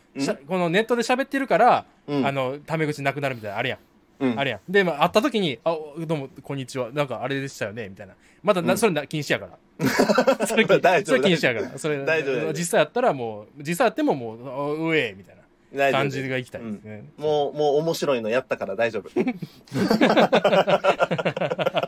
[0.48, 2.26] このネットで喋ってるから、うん。
[2.26, 3.58] あのタメ口なくなるみたいな。
[3.58, 3.78] あれやん。
[4.20, 4.40] うん。
[4.40, 4.60] あれやん。
[4.72, 6.90] で、まあ、会った時に、あ、どうも、こんにちは。
[6.92, 8.14] なんか、あれでしたよねみたいな。
[8.42, 9.52] まだ、なそれな禁止やから。
[10.46, 11.78] それ禁大丈夫それ禁止やから。
[11.78, 17.04] それ、大丈夫大丈夫実際やったらもう、実際やってももう、あうえみたいな感じがいきたいですね。
[17.16, 19.08] もう、もう面白いのやったから大丈夫。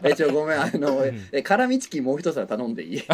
[0.05, 3.03] え、ちょ、ごめん、あの、んえ、辛味チキンもう一皿頼んでいい？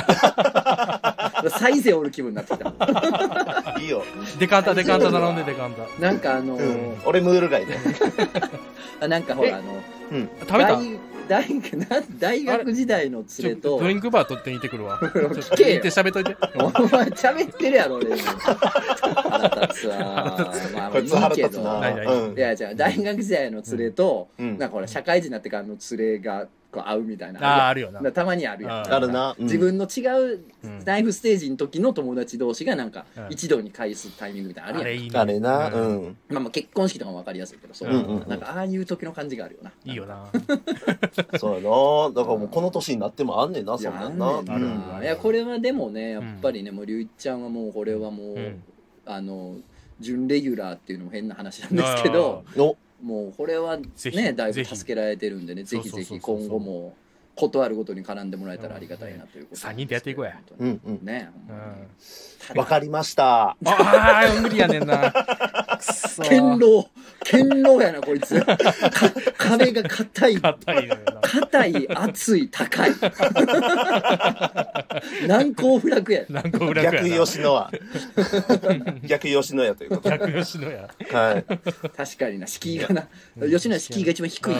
[1.51, 3.77] サイゼおる気分になってきた。
[3.81, 4.03] いいよ。
[4.39, 5.87] デカンタ、デカンタ頼んで、デカンタ。
[6.05, 6.97] なんかあの、うん。
[7.05, 7.77] 俺ムール貝ね。
[9.01, 9.65] あなんかほら、あの、
[10.13, 10.29] うん。
[10.41, 10.79] 食べた？
[11.29, 14.99] 大大な大学時代の連れとド、リンクバー取って行ってくるわ。
[15.03, 16.37] 聞けって喋っといて。
[16.59, 18.21] お前喋ってるやろ、俺に。
[18.21, 20.53] 腹立つわ。
[20.75, 21.81] まあ、こいつ腹立つな。
[21.81, 27.41] ないないうんいや、じゃあ、大学時代の連れと、うんなんかほら、社会人になってからの連れがこう会うみたいな。
[27.41, 28.01] ああ、あるよな。
[28.01, 28.95] なたまにあるやん。
[28.95, 29.35] あるな。
[29.39, 30.01] うん自分の違
[30.35, 34.99] ううんライフステージの時の友達同士がなんかうん一堂に会すタイミングみたいなのあるやん。
[34.99, 35.19] あれいいね。
[35.19, 35.69] あれな。
[35.71, 36.17] ううんん。
[36.29, 39.73] まあまあ結婚式とかも分かりやすいけど、そう、うんうんうんなんかああいう時の感じがあるよな。
[39.85, 40.27] いいよな。
[41.39, 42.15] そうやな。
[42.15, 44.27] だからもうこの年になってもあんねんな、そんなあんな。
[44.43, 48.63] んあるいや、これはでもね、やっぱりね、もう、りゅういちゃんはもう、これはもう、うん
[49.05, 49.57] あの、
[50.01, 56.97] 準レギュラーっていうのも変な話なんですけど、お、もうこれはねだいぶ助けられてるんでねぜひぜひ今後も
[57.37, 60.41] 断るごとに絡んでもらえたらありがたいなということ三人でやっていこうや。
[60.59, 61.05] うんうん。
[61.05, 61.59] ねほん。
[61.59, 61.83] まに。
[62.49, 63.51] ただわかりました。
[63.51, 65.13] ああ無理やねんな。
[66.17, 66.89] 堅牢
[67.21, 68.41] 堅牢やなこいつ。
[68.45, 68.57] か
[69.37, 70.41] 壁が硬い。
[70.41, 72.93] 硬い熱い高い。
[75.27, 76.25] 難攻不落や。
[76.29, 77.71] 何個裏か逆吉野は。
[79.03, 80.19] 逆吉野やということで。
[80.19, 81.45] 逆吉野やはい。
[81.97, 83.09] 確かにな敷居がな。
[83.51, 84.53] 吉野は敷居が一番低い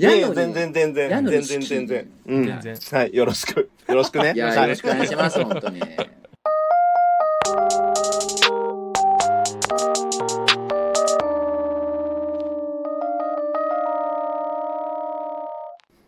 [0.00, 1.10] やいや、やのに全然全然。
[1.10, 2.08] やのに全然全然。
[2.26, 2.44] うん。
[2.46, 3.14] 全然はい。
[3.14, 3.70] よろしく。
[3.88, 4.32] よろしくね。
[4.34, 5.80] いやはいよろしくお願いします本当に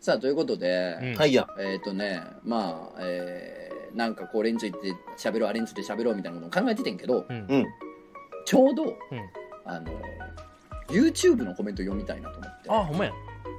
[0.01, 1.47] さあということで、うんはいや。
[1.61, 4.79] えっ、とねまあ、えーなんかこれについて
[5.19, 7.67] 喋ろうあれについて喋ろうみたいなことを考えててんけどうんうん。
[8.45, 8.97] ちょうど、
[9.67, 9.93] あの
[10.89, 13.13] YouTube のコメント読みたいなと思ってあほんまや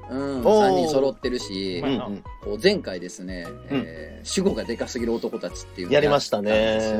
[0.10, 0.69] うん、おー。
[0.69, 2.23] 3人揃ってるしう、うんん。
[2.41, 5.91] こう前回ですね、えー主語がでかすぎる男たちっていううん。
[5.91, 6.52] のをやりましたね。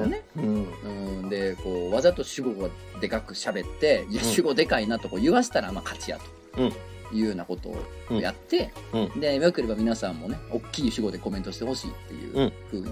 [0.08, 0.24] ね。。
[0.38, 0.68] うん。
[0.84, 2.70] うん、でこうわざと主語が
[3.02, 4.30] でかく喋って「いやうん。
[4.30, 6.18] 主語でかいな」とこう言わせたらまあ勝ちや
[6.56, 6.74] と、うん。
[7.12, 7.70] いうようなこと
[8.14, 12.54] をやって、うでよければ皆さんもね大きい主語でコメントしてほしいっていううん。
[12.70, 12.88] ふうに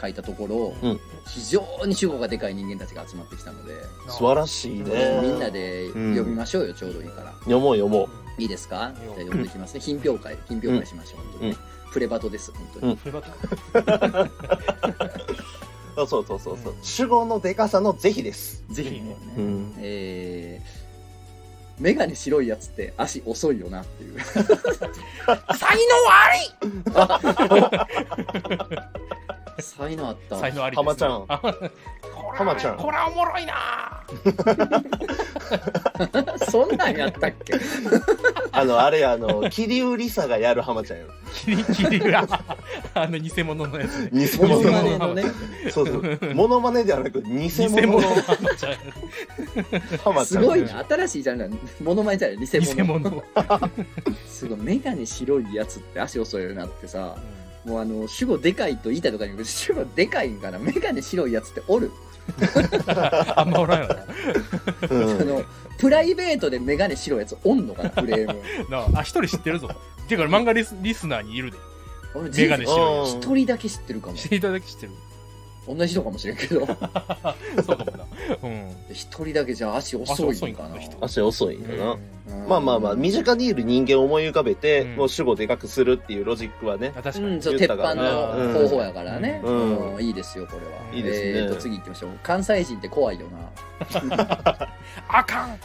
[0.00, 1.00] 書いたところ、うん。
[1.28, 3.74] 非常に主語がでかい人間たちが集まってきたので、
[4.08, 5.20] 素晴らしいね。
[5.22, 7.32] みんなで読みましょうよ、ちょうどいいから。
[7.40, 8.08] 読もう読も
[8.38, 8.92] いいですか？
[9.00, 9.80] じゃあ読んでいきますね。
[9.80, 11.56] 品評会品評会しましょう、本当に、うん。
[11.92, 13.28] プレバトです本当に、フレバト
[16.06, 16.74] そうそうそうそう。
[16.82, 18.64] 主語のでかさの是非です。
[18.70, 19.74] ぜひね、うん。
[19.78, 20.84] えー
[21.76, 24.20] メガネ白いやつって足遅いよなっていう。
[25.58, 25.76] 才
[29.60, 30.94] 才能あった能才能ありですね。
[30.94, 31.24] 浜ちゃん。
[31.28, 31.40] あ
[32.36, 32.76] 浜ちゃん。
[32.76, 34.02] これはおもろいな。
[36.50, 37.54] そんなんやったっけ？
[38.52, 41.04] あの、あれあの、切り売りさがやる浜ちゃんや。
[41.34, 42.26] キリキリが
[42.94, 44.12] あの偽物のやつね。
[44.12, 44.60] 偽物
[44.98, 45.24] のね。
[45.70, 46.18] そうそう。
[46.34, 48.74] モノマネではなく、偽偽物の浜ちゃん。
[49.98, 50.26] 浜ちゃん。
[50.26, 50.84] すごいな。
[50.88, 51.50] 新しいジャンル。
[51.50, 52.38] だモノマネじゃない。
[52.38, 53.22] 偽物偽物
[54.28, 54.58] すごい。
[54.60, 57.16] メガネ白いやつって足遅いよなってさ
[57.64, 61.90] もうあの主語でかいと言いたいとかに主語でかいんかなメガネ白いやつっておる、
[63.36, 63.96] あんまおらんよ
[64.90, 65.20] うん。
[65.20, 65.42] あの
[65.78, 68.40] プライベートでメガネ白いやつおんのかなフレーム。
[68.70, 69.68] ななあ一人知ってるぞ。
[70.08, 71.58] てか漫画リスリスナーにいるで。
[72.14, 74.16] 俺メガネ白い一人だけ知ってるかも。
[74.16, 74.92] つ知っていただけ知ってる
[75.66, 76.66] 同じ人かもしれんけど。
[76.66, 78.06] そうかもな。
[78.42, 78.70] うん。
[78.90, 80.36] 一人だけじゃあ足遅いのかな。
[80.36, 80.52] 足遅い。
[80.52, 81.92] んかな人足遅いんだな。
[81.92, 82.48] うん。
[82.48, 84.96] まあまあまあ、身近にいる人間を思い浮かべて、うん。
[84.96, 86.92] もう主語でかくするっていうロジックはね。
[86.96, 87.34] あ確かに。
[87.34, 88.04] うん、そう鉄板の
[88.52, 89.96] 方法やからね、ううん。
[89.98, 90.00] ん。
[90.00, 91.26] いいですよこれは、いいですね。
[91.26, 92.10] えー、と次行きましょう。
[92.22, 93.48] 関西人って怖いよな。
[95.08, 95.58] あかん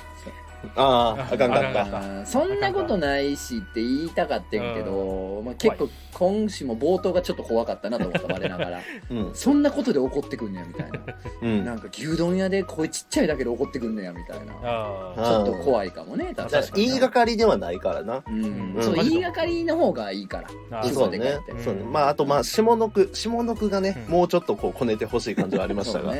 [0.75, 2.25] ああ、あかんかった。
[2.25, 8.81] そんなことないしって言いたかってんけど、まあ、結構今週も冒頭がちょっと怖かったなと思った我ながら。
[9.09, 9.31] うん。
[9.33, 10.99] そんなことで怒ってくんねやみたいな。
[11.41, 11.65] うん。
[11.65, 14.53] なんか牛丼屋で声ちっちゃいだけで怒ってくんねやみたいな。
[14.63, 16.85] あちょっと怖いかもね確かに。
[16.87, 18.23] 言いがかりではないからな。
[18.27, 18.75] うん。
[18.75, 18.83] うん。
[18.83, 20.83] そう言いがかりの方がいいから。
[20.83, 21.39] そうね。
[21.63, 21.83] そうね。
[21.83, 24.13] まあ、あとまあ、下の句、下の句がね、うん。
[24.13, 26.13] もうちょっとこう、こねてほしい感じはありましたが。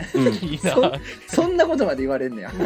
[1.27, 2.51] そそんなことまで言われんねや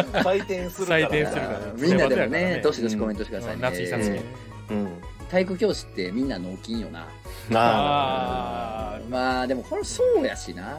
[0.22, 1.06] 採点するからな。
[1.06, 4.88] 採点するからみんなでもねねどしどしコメントしてくださいね、夏井さん好きえーうん。
[5.30, 7.08] 体育教師ってみんな脳筋よな
[7.48, 10.78] なあまあでもこれそうやしな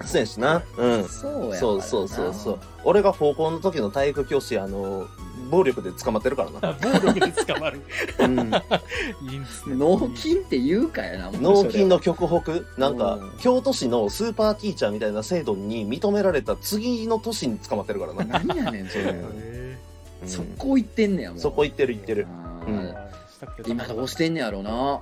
[0.00, 0.04] あ。
[0.04, 0.62] そうやしな。
[0.76, 1.08] うん。
[1.08, 2.58] そうやからなそうそうそうそう。
[2.84, 5.06] 俺が高校の時の体育教師、あの、
[5.52, 6.58] 暴力で捕まってるからな。
[6.70, 7.82] あ 暴力で捕まる。
[8.20, 8.30] うん。
[9.30, 9.76] いいんですね。
[9.76, 11.72] 脳筋って言うかやなもう脳それ。
[11.72, 12.62] 筋の極北？
[12.80, 13.32] なんかうん。
[13.38, 19.14] 京都市のスーパーティーチャーみたいな制度に認められた次の年に捕まってるからな、何やねんそれ。
[20.24, 21.38] そこ行ってんねやもう。
[21.38, 22.26] そこ行ってる行ってる。
[22.66, 22.94] うん。
[23.66, 25.00] 今どうしてんねやろうな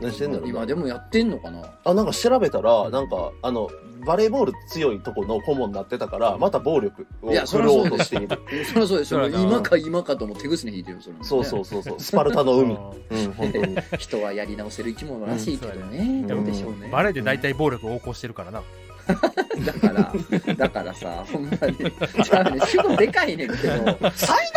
[0.00, 1.62] 何してんだろうな今でもやってんのかな？
[1.84, 3.68] あなんか調べたらなんかあの
[4.04, 8.28] バレーボール強いとこの顧問になってたからまた暴力を振るおうとしている。
[8.66, 9.42] そりゃそうでしょそりゃな。
[9.44, 11.24] 今か今かともう手ぐすね引いてるよそれもね。
[11.24, 12.00] そうそうそうそう。
[12.00, 12.78] スパルタの海う
[13.10, 13.76] うん本当に。
[13.98, 16.88] 人はやり直せる生き物らしいけどね、んどうでしょうね。
[16.88, 18.62] んバレーで大体暴力横行してるからな
[19.64, 20.12] だから
[20.54, 21.76] だからさほんまに。
[22.22, 24.10] じゃあね主語でかいねんけど。
[24.14, 24.52] 才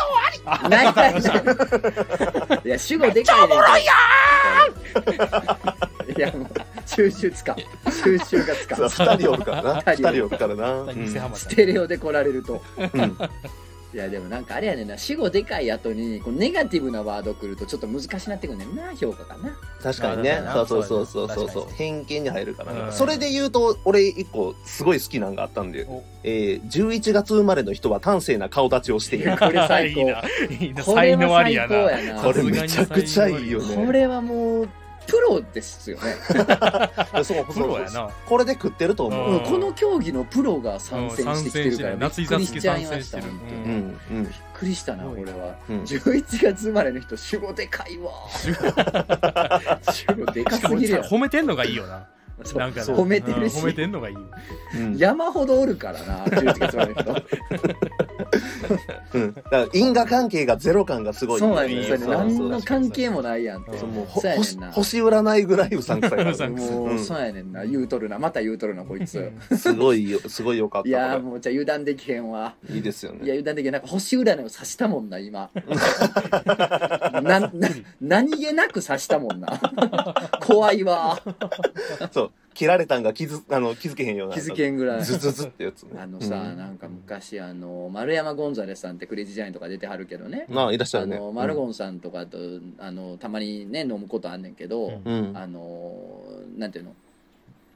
[0.70, 1.14] ないないない
[2.64, 3.56] いや主語でかいねんけど。
[3.56, 6.50] おもろいやーいやもう
[6.86, 7.56] 収集つかん。
[7.92, 8.80] 収集がつかん。
[8.82, 9.76] 能二人おるからな。
[9.76, 12.62] 二人二人おるからな、ステレオで来られると。
[12.78, 13.18] うん
[13.96, 14.98] いやでもなんかあれやねんな。
[14.98, 19.58] 死後でかい後にこうネガティブなワード来るとちょっと難しなってくるねんな評価がな。
[19.82, 20.42] 確かにね。
[20.44, 21.50] まあそうそうそうそうそう。
[21.50, 22.92] そう偏見に入るからね、うん。
[22.92, 25.86] それで言うと俺一個すごい好きなんがあったんで。
[25.88, 29.38] お、えー、11月生まれの人は端正な顔立ちをしている。
[29.38, 30.02] これ最高。
[30.02, 30.24] いいな。
[30.60, 30.84] いいな。
[30.84, 31.68] これ才能は最ありやな。
[31.70, 32.22] 高やな。
[32.22, 33.86] これめちゃくちゃいいよね。
[33.86, 34.70] これはもう
[35.08, 36.16] プロですよね、
[37.24, 38.10] そうプロやな。
[38.26, 43.16] これで食ってると思う、この競技のプロが参戦してきてるからうんびっ参戦してるくりしちゃいまし
[44.10, 45.82] びっくりしたなこれは、うん。
[45.84, 48.12] 11月生まれの人主語でかいわ。
[49.92, 52.08] 主語でかすぎる 褒めてんのがいいよな。
[52.56, 53.56] なんかな褒めてるし。
[53.58, 54.16] うん褒めてんのがいい。
[54.78, 54.98] うん。
[54.98, 57.24] 山ほどおるからな11月生まれの人。
[59.14, 59.34] うん。
[59.34, 61.40] だから因果関係がゼロ感がすごい。
[61.40, 62.08] そうなんですよね。
[62.08, 63.78] 何の関係もないやんって。
[63.78, 64.72] そうもうほそうやねんな。
[64.72, 67.66] 星星占いぐらいうさんくさいから もう、うんそうやねんな。
[67.66, 68.20] 言うとるな。
[68.20, 69.32] また言うとるなこいつ。
[69.58, 70.90] すごいよすごいよかった。
[70.90, 72.56] いやもうじゃあ油断できへんわ。
[72.70, 73.74] れいいですよいやね油断できへん。
[73.74, 75.50] なんか星占いを指したもんな今。
[77.24, 77.52] なな
[78.02, 79.60] 何気なく指したもんな。
[80.42, 81.22] 怖いわ。
[82.12, 85.04] そう切られたんが気づあの気づけへんような気づけんぐらい。
[85.04, 86.00] ズズズってやつね。
[86.00, 86.58] あのさ、うん。
[86.58, 90.46] なんか昔あの丸山ゴンザレスさんってクレイジージャイアンとか出てはるけどね。
[90.50, 91.18] まあいらっしゃあるね。
[91.18, 92.38] のマルゴンさんとかと、
[92.80, 95.28] あのたまにね飲むことあんねんけど、うん。
[95.30, 95.38] うん。
[95.38, 96.26] あの
[96.58, 96.94] なんていうの？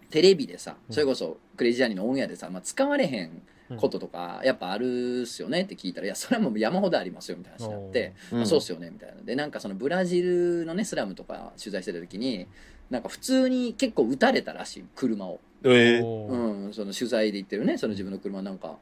[0.10, 3.44] テレビでさそれこそクレイジージャーニーのオンエアでさ、まあ、使われへん
[3.78, 8.42] こととかやっぱあるっすよねって聞いたら「いやそれはもう山ほどありますよ」みたいな話になって「うん。
[8.42, 9.22] あそうっすよね」みたいな。
[9.22, 12.48] でなんかそのブラジルのねスラムとか取材してた時に
[12.90, 16.04] なんか普通に結構撃たれたらしい車を、えー。
[16.04, 18.78] おうーん、その取材で行ってるねその自分の車なんか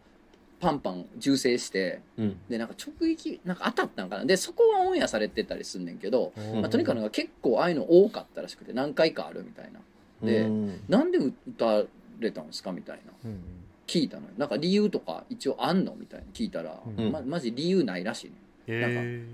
[0.59, 2.39] パンパン銃声してうん。
[2.49, 4.25] でなんか直撃なんか当たったんかな。
[4.25, 9.79] でそこはオンエアされてたりすんねんけど、まあ、とにかくなんか結構ああいうの多かったらしくて何回かあるみたいな。
[10.25, 10.79] でうん。
[10.87, 11.83] なんで撃た
[12.19, 13.13] れたんですかみたいな。
[13.25, 13.39] うん。
[13.85, 14.29] 聞いたのよ。
[14.37, 16.25] なんか理由とか一応あんのみたいな。
[16.33, 17.11] 聞いたら、うん。
[17.11, 18.33] まマジ理由ないらしいね
[18.67, 19.25] へ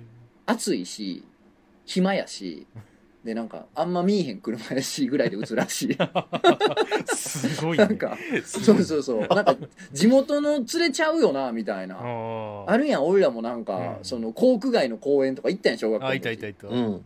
[0.46, 1.24] 暑いし
[1.86, 2.68] 暇やし
[3.24, 5.88] でなんかあんま見えへん車やしぐらいで撃つらしい。
[5.94, 7.86] ー すごいね。
[7.86, 9.28] なんかそうそうそう。
[9.28, 9.56] なんか
[9.94, 11.98] 地元の連れちゃうよなみたいな。
[12.68, 14.04] あるやん俺らもなんか、うん。
[14.04, 16.68] その校区外の公園とか行ったやん小学校のあ、時いたいたいた。
[16.68, 17.02] うん。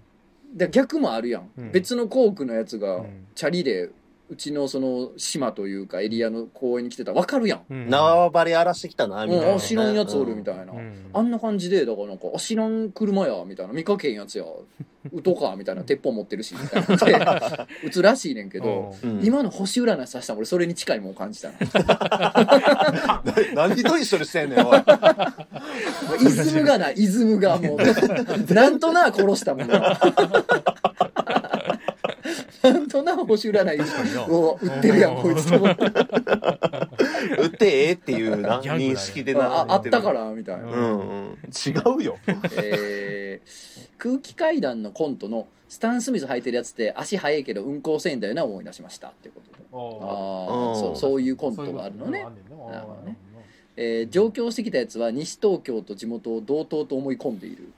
[0.55, 1.71] で逆もあるやん、うん。
[1.71, 3.27] 別の校区のやつがうん。
[3.35, 3.91] チャリで
[4.29, 7.89] うちのその島というかエリアの公園に来てたら分かるやん、うん。
[7.89, 9.45] 縄張り荒らしてきたなみたいな。
[9.45, 9.57] ねうん。
[9.57, 11.09] あ知らんやつおるみたいな、うん。
[11.13, 13.73] あんな感じでだからなんかあ知らん車やみたいな。
[13.73, 14.45] 見かけんやつや。
[15.09, 15.83] 撃とうかみたいな。
[15.83, 17.37] 鉄砲持ってるしみたいな。
[17.55, 19.21] で撃つらしいねんけど、うん。
[19.23, 23.23] 今の星占いさせたら俺それに近いもん感じたな。
[23.55, 24.83] 何と一緒にしてんねんおい。
[26.19, 28.53] イズムがないイズムがもう。
[28.53, 29.99] なんとなく殺したもんなな
[32.71, 33.79] んとなく星占い。
[34.29, 35.49] を売ってるやんこいつ。
[35.49, 35.83] と思って
[37.41, 40.99] 売ってええっていうな認識でなああったかららみたいな、うんうん。
[40.99, 42.17] うん違うよ。
[42.57, 49.57] えー空気階段のコントのスタン・スミス履いてるやつって足速いけど運行せんだよな思い出しましたってことで。
[49.73, 52.23] ああうんそうそういうコントがあるのね。
[52.23, 52.31] なる
[52.85, 53.17] ほどね。
[53.75, 57.71] えー上京してきたやつは西東京と地元を同等と思い込んでいる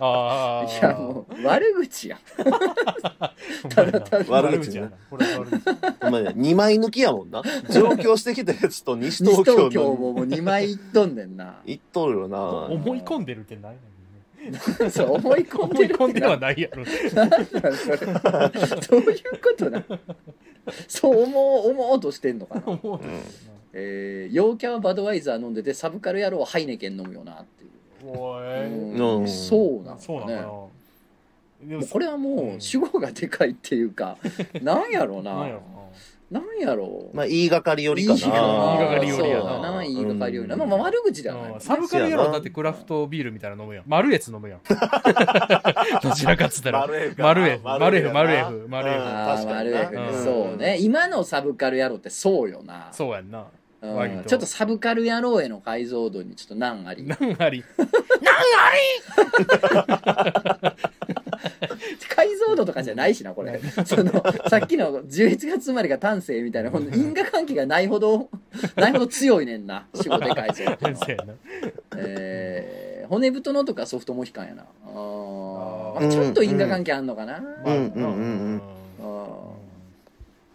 [0.00, 0.70] ああ。
[0.70, 2.18] いやもう悪口やん。
[3.68, 4.92] ただただ悪口ねやな。
[5.10, 6.06] これは悪口。
[6.06, 7.42] お前ね2枚抜きやもんな。
[7.70, 9.94] 上京してきたやつと西西東京東京の。
[9.94, 11.60] ももう2枚いっとんねんな。
[11.64, 12.38] 言っとるよな。
[12.40, 13.76] 思い込んでるってない
[14.90, 16.84] そう思い込ん思でるい込んではないやろ。
[17.14, 17.96] なんなんそれ。
[17.98, 19.84] どういうことな
[20.88, 22.62] そう思う思おうとしてんのかな？
[22.66, 23.00] 思う
[23.72, 27.70] えー、陽キャはバドワイザー飲んでてサブカル野郎はハイネケン飲むよなっていう。
[28.18, 29.20] おうん。
[29.20, 29.28] うん。
[29.28, 30.36] そうなんそうなのかな。
[30.36, 30.70] だねも
[31.64, 34.16] でうこれはもう主語がでかいっていうか、
[34.62, 35.44] なんやろうなな。
[35.44, 35.48] ん
[36.58, 37.10] やろ。
[37.12, 38.18] うまあ言いがかりよりかな。
[38.18, 39.42] な言いがかりよりやな。
[39.42, 39.82] そうな。
[39.82, 41.60] 言いがかりよりな、うんまあまあ悪口ではない、うん。
[41.60, 43.84] サブカル野郎だってクラフトビールみたいなの飲むやん。
[43.86, 44.60] マルエツ飲むやん。
[46.02, 46.80] どちらかっつったら。
[46.80, 48.82] マルエフかマルエフ、ママルエフ、マルエフ、マ
[49.62, 50.24] ルエフ。
[50.24, 50.78] そうね。
[50.80, 52.88] 今のサブカル野郎ってそうよな。
[52.92, 53.46] そうやんな。
[54.26, 57.04] ちょっとサブカル野郎への解像度にちょっと難あり。
[57.04, 57.64] なん あり。
[62.08, 63.60] 解像度とかじゃないしなこれ。
[63.84, 64.12] その
[64.48, 68.30] さっきの11月生まれが端正みたいなこの因果関係がないほど
[68.76, 70.76] ないほど強いねんな仕事で解像度。
[71.96, 74.62] えー骨太のとかソフトモヒカンやな。
[74.86, 78.08] あーあまあちょっと因果関係あんのかな、うんうんうんう
[78.56, 78.62] ん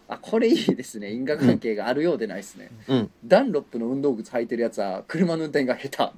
[0.09, 1.11] あこれいいですね。
[1.11, 3.11] 因果関係があるようでないですね、うん。
[3.25, 6.13] ダンロップの運動靴履いてるやつは車の運転が下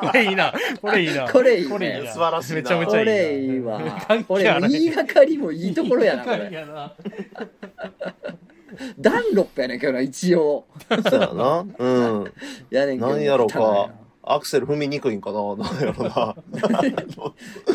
[0.00, 0.54] これいいな。
[0.80, 1.30] これいいな。
[1.30, 1.70] これいいね。
[1.70, 2.12] これいいな。
[2.12, 2.62] 素晴らしいな。
[2.62, 3.12] 手こめちゃめちゃいいな。
[3.12, 4.00] れいいわ。
[4.08, 6.50] 関これ言いがかりもいいところやなこれ。
[8.98, 10.64] ダンロップやねんけどな一応。
[10.88, 11.66] そうやな。
[11.78, 12.32] うん。
[12.70, 13.60] やねんけど何やろか。
[13.60, 16.36] 汚いなアクセル踏みにくいんかな なんやろな。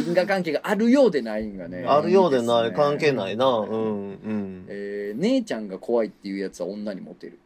[0.08, 1.84] 因果関係があるようでないんがね。
[1.86, 3.46] あるようでない、ですね関係ないな。
[3.48, 4.66] うん、うん。
[4.70, 7.40] えー姉ちゃんが怖いっていうやつは女にモテる。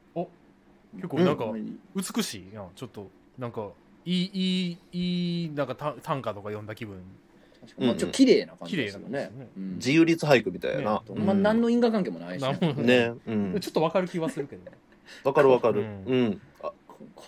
[0.96, 1.80] 結構なんかうん。
[1.96, 3.10] 美しいやんちょっと。
[3.38, 3.70] なんか
[4.06, 6.98] いいいいいいなんかた短歌とか読んだ気分。
[7.62, 7.88] 確かに。
[7.88, 9.32] まあちょっと綺麗な感じ綺麗ですよね。
[9.56, 11.02] 自由律俳句みたいやな。
[11.16, 13.58] ま何の因果関係もないしなんもね、うん。
[13.60, 14.78] ちょっとわかる気はするけどね。
[15.24, 15.82] わかるわかる。
[15.82, 16.42] ううん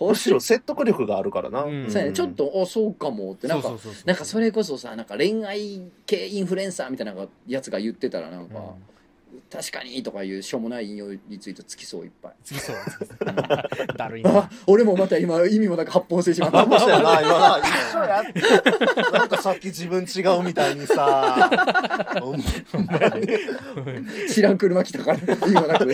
[0.00, 1.62] むしろ説得力があるからな。
[1.62, 1.90] うん。
[1.90, 2.12] そうやね。
[2.12, 3.46] ちょっとあそうかもって。
[3.48, 7.14] なんかそうそうそうそうなんかそれこそさなんか恋愛系インフルエンサーみたいな
[7.46, 8.60] やつが言ってたらなんか、う。
[8.60, 8.64] ん
[9.50, 17.58] 確かにとかいうしょうもない引用リツイートつきそういっぱい次そう次そうだるいなあ俺もまた今意味もなく発砲してしまった何もしたよな、今な。
[17.58, 19.10] 一緒やって。
[19.12, 21.50] なんかさっき自分違うみたいにさ。
[24.28, 25.88] 知らん車来たから意味もなく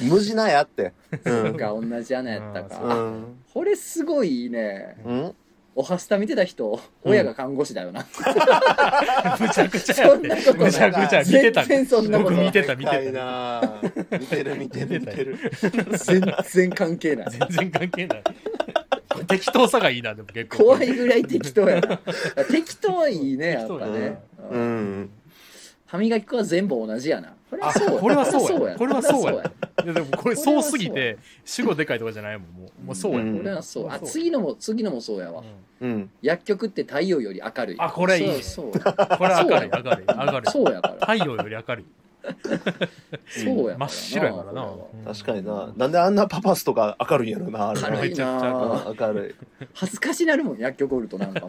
[0.00, 0.92] 無地なやって。
[1.24, 1.56] うなんん。
[1.56, 3.36] か同じ穴やったか、うあん。
[3.52, 5.34] これすごいいいねうん
[5.80, 7.12] おはスタ見てた人うん。
[7.12, 8.04] 親が看護師だよな、
[9.38, 10.66] むちゃくちゃやってそんなことない。
[10.66, 12.44] むちゃくちゃ見てた全然そんなことない。
[12.44, 13.18] 僕見てた見見たいてた。
[13.24, 15.00] な見てる見てる。
[15.00, 15.38] 見てる。
[15.96, 16.20] 全
[16.52, 17.26] 然関係ない。
[17.30, 18.22] 全然関係ない。
[19.28, 20.64] 適当さがいいなでも結構。
[20.64, 21.96] 怖いぐらい適当やな。
[22.50, 24.18] 適当はいいねやっぱね、
[24.50, 25.00] ううん。
[25.02, 25.10] ん。
[25.88, 27.32] 歯磨き粉は全部同じやな。
[27.50, 28.00] これはそうや。
[28.00, 28.74] これはそうや。
[28.74, 29.52] ここれはそうや。
[29.84, 31.16] いやでもこれそうすぎて
[31.46, 32.48] 主語でかいとかじゃないもん。
[32.48, 35.42] もうもうそうや、うんこれはそうあ次のも次のもそうやわ。
[35.80, 35.90] うん。
[35.90, 36.10] うん。
[36.20, 37.76] 薬局って太陽より明るい。
[37.78, 38.42] あこれいいね。
[38.42, 39.70] そうこれ明るい。
[39.72, 40.50] 明るい明るい。
[40.50, 41.14] そうやから。
[41.14, 41.84] 太陽より明るい
[43.28, 44.62] そうや真っ白やからな。
[44.62, 45.72] こ確かにな。
[45.76, 47.88] なんであんなパパスとか明るいんやろな、あれな。
[47.90, 48.10] れは軽い。
[48.10, 48.84] めちゃくちゃな。
[48.90, 49.66] うん明るい。
[49.74, 51.46] 恥ずかしなるもん薬局おるとなんか。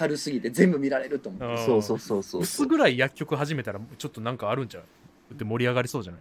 [0.00, 1.50] 明るすぎて全部見られると思う。
[1.50, 2.42] うんそうそうそうそう。
[2.42, 6.20] 薄暗い薬局始めたらちょっとなんかあるんちゃうって盛り上がりそうじゃない？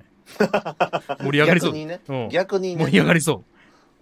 [1.23, 1.69] 盛り上がりそう。
[1.71, 1.99] 逆にね。
[2.07, 2.29] うん。
[2.29, 2.85] 逆にね。
[2.85, 3.43] 盛り上がりそ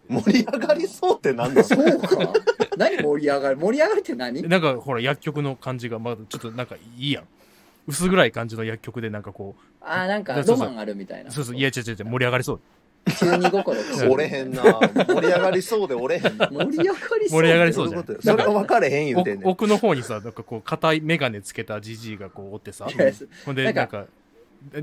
[0.08, 1.64] 盛り上がりそうってなんだ？
[1.64, 2.34] そうか。
[2.78, 3.58] 何盛り上がる？
[3.58, 4.40] 盛り上がるって何？
[4.40, 7.24] うなんかほら薬局の感じがまだちょっとなんかいいやん。
[7.88, 11.30] 薄暗い感じの薬局でなんかこあーなんかそうそうロマンあるみたいな。
[11.30, 11.56] うそうそう。
[11.56, 12.06] いや違う違う違う。
[12.06, 12.60] 盛り上がりそう。
[13.18, 13.76] 中二心
[14.12, 16.50] 折れへんな盛り上がりそうで折れへんな。
[16.52, 17.42] 盛り上がりそう。
[17.42, 18.22] 盛り上がりそそうじゃん。
[18.22, 19.48] それが分かれへん言うてんねん。
[19.48, 22.88] 奥の方にさなんかこう硬い眼鏡つけたじじいがこうおってさ。
[23.46, 24.06] ほんでなんか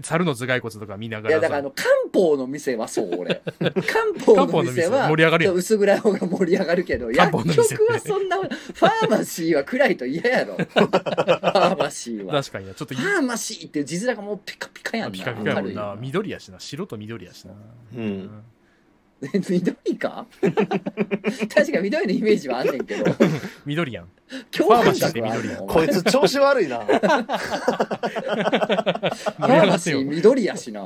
[0.02, 3.42] 猿の頭蓋骨とか見ながいやだからあの漢方の店はそう俺。
[3.60, 3.74] 漢
[4.24, 5.54] 方の店は盛り上がるよ。
[5.54, 10.54] 薄暗い方が盛り上がるけど 薬局はそんなファーマシーは暗いと嫌やろ。
[10.58, 12.42] ファーマシーは。
[12.42, 12.74] 確かにな。
[12.74, 15.12] ちょっとファーマシーっていう字面がもうピカピカやんな。
[15.12, 15.96] ピカピカやもんな。
[15.98, 16.58] 緑やしな。
[16.58, 17.52] 白と緑やしな。
[17.94, 18.30] うん。
[18.30, 18.55] え
[19.20, 20.26] 緑か？
[20.42, 23.04] 確か緑のイメージはあんねんけど。
[23.64, 24.08] 緑やん。
[24.50, 25.66] 共感覚はあるの？
[25.66, 26.80] こいつ調子悪いな。
[26.84, 27.06] ファ
[29.38, 30.82] 盛り上ーマがってよシー緑やしな。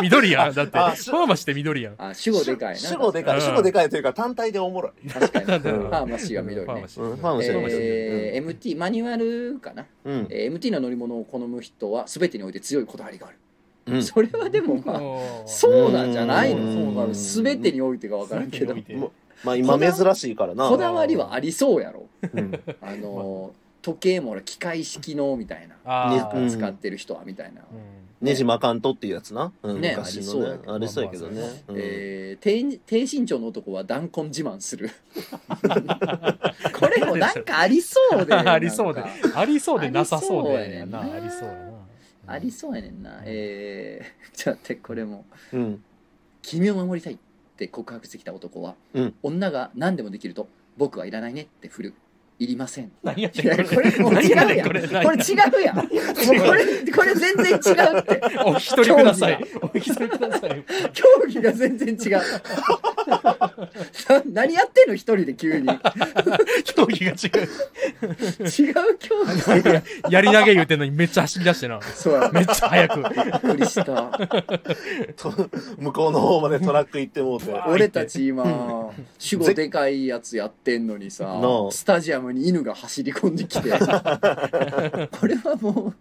[0.00, 0.30] 緑。
[0.32, 0.54] やん。
[0.54, 1.94] だってフあァーマシって緑やん。
[1.96, 2.80] あ主語でかいな。
[2.80, 3.36] 主語でかい。
[3.36, 3.42] うん。
[3.42, 5.08] 主語でかいというか単体でおもろい。
[5.08, 5.46] 確かに。
[5.46, 6.66] ファーマシーは緑ね。
[6.66, 7.60] ファーマシー。
[7.70, 10.26] えー MT マニュアルかな、うん。
[10.30, 13.36] えー MT の乗り物を好む人は全てにおいて強いこだわりがある、
[13.88, 14.02] うん。
[14.02, 15.00] それはでもまあ
[15.46, 16.62] そうなんじゃないの。
[16.62, 16.94] うん。
[16.94, 18.74] まあ全てにおいてが分からんけど。
[19.44, 20.68] まあ今珍しいからな。
[20.68, 22.06] こだわりはありそうやろ。
[22.32, 22.60] うん。
[22.80, 26.48] あのー時計も機械式のみたいな。
[26.50, 27.78] 使ってる人はみたいな、うん。
[28.20, 29.52] ネジ巻かんとっていうやつな。
[29.62, 31.40] うんねありそうやけどありそうやけどね。
[31.40, 31.76] まあまあうん。
[31.78, 34.90] えー低低身長の男は弾痕自慢する。
[36.78, 38.34] これもなんかありそうで。
[38.34, 39.02] ありそうで。
[39.34, 41.00] ありそうでなさそうでやな。
[41.00, 41.67] ありそうやね
[42.28, 43.22] ありそうやねんな。
[43.24, 45.24] えー、ちょっと待ってこれも。
[45.52, 45.84] うん。
[46.42, 47.18] 君を守りたいっ
[47.56, 49.14] て告白してきた男は、うん。
[49.22, 51.94] 女が何でもできると僕はいらないねって振る
[52.38, 52.92] いりません。
[53.02, 54.68] 何やいやねんこれもう違うやん。
[54.68, 55.88] これ何やねんこれ違うやん。
[55.88, 58.20] これこれ全然違うって。
[58.44, 59.44] お引き取りください。
[59.60, 60.64] お引き取りください。
[60.92, 62.18] 競技が全然違う。
[63.08, 64.94] な 何やってんの？
[64.94, 65.66] 一人で急に。
[65.68, 65.78] 違う
[66.64, 67.16] 競技が違
[68.98, 69.40] 競技。
[69.40, 70.84] してるやり投げ言うてんの？
[70.84, 71.82] にめっちゃ走り出してな。
[71.82, 72.30] そうや。
[72.32, 73.02] めっちゃ速く。
[73.02, 73.84] びっくりした。
[73.84, 77.50] と向こうの方までトラック行ってもうて。
[77.50, 83.70] わ俺たち今主語でかいやつやってんのにさスタジアムに犬が走り込んできて。
[83.70, 85.94] これはもう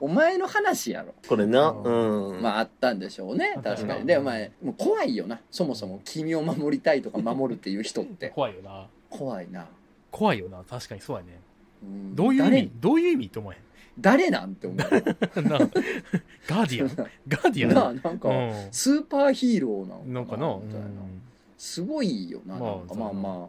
[0.00, 1.14] お前の話やろ。
[1.28, 1.70] これな。
[1.70, 2.42] うん。
[2.42, 3.58] まああったんでしょうね。
[3.62, 4.06] 確かに。
[4.06, 5.40] でお前もう怖いよな。
[5.50, 8.28] そもそも君を守りたいとか守るっていう人って。
[8.30, 8.86] 怖いよな。
[9.10, 9.66] 怖いな、
[10.10, 10.64] 怖いよな。
[10.68, 11.40] 確かにそうやね。
[11.82, 12.14] うん。
[12.16, 12.62] どういう意誰？
[12.62, 13.56] 味どういう意味って思え？
[14.00, 14.78] 誰なんて思う。
[14.80, 14.84] へ
[15.40, 17.10] んなガーディアン。
[17.28, 17.74] ガーディアン。
[17.74, 18.68] なあなんかうん。
[18.72, 21.22] スーパーヒーローなのかななんかな、うみたいな、ん。
[21.56, 23.48] すごいよな,、まあなんかまあま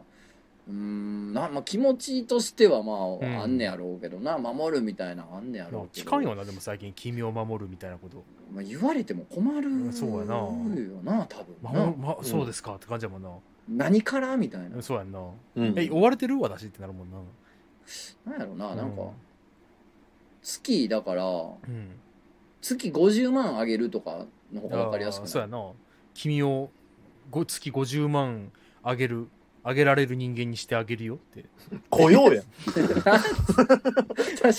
[0.68, 8.24] うーんな、まあ、気持ちとしてはまあ、うんあんねやろうけどな守るみたいなのあんねやろうけど近いよな、でも最近、君を守るみたいなこと。
[8.52, 10.46] まあ、言われても困るうんそうやなよ
[11.04, 11.56] な多分
[12.00, 13.30] ま、そうですかって感じやもんな。
[13.68, 15.20] 何からみたいなそうやんな。
[15.56, 17.18] うんえ、追われてる私ってなるもんな。
[18.24, 19.08] なんやろななんかうん
[20.42, 21.26] 月だからう
[21.70, 21.98] ん。
[22.60, 25.30] 月50万あげるとかの方が分かりやすくない？
[25.30, 25.70] そうやな。
[26.14, 26.70] 君を
[27.30, 28.50] ご月50万
[28.82, 29.28] あげる、
[29.68, 31.44] あげられる人間にしてあげるよって。
[31.90, 32.44] 雇用やん。
[32.44, 32.84] 確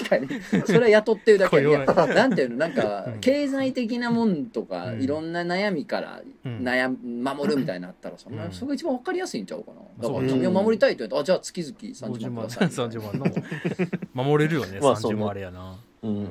[0.09, 0.27] かに。
[0.65, 2.57] それは雇ってるだけい雇用やなんていうの？
[2.57, 3.19] なんかうん。
[3.21, 5.01] 経済的なもんとか、うん。
[5.01, 6.57] いろんな悩みからうん。
[6.59, 6.97] 悩む
[7.35, 8.35] 守るみたいになったらそん。
[8.35, 9.77] な、うんそれが一番分かりやすいんちゃうかな。
[9.77, 12.87] だそうから君を守りたいと言うとあじゃあ月々30 50万、万ください。
[12.89, 13.25] 30万の。
[14.13, 15.19] 守れるよね、30まあそうね。
[15.21, 15.77] 万あれやな。
[16.03, 16.07] う。
[16.07, 16.27] うんん。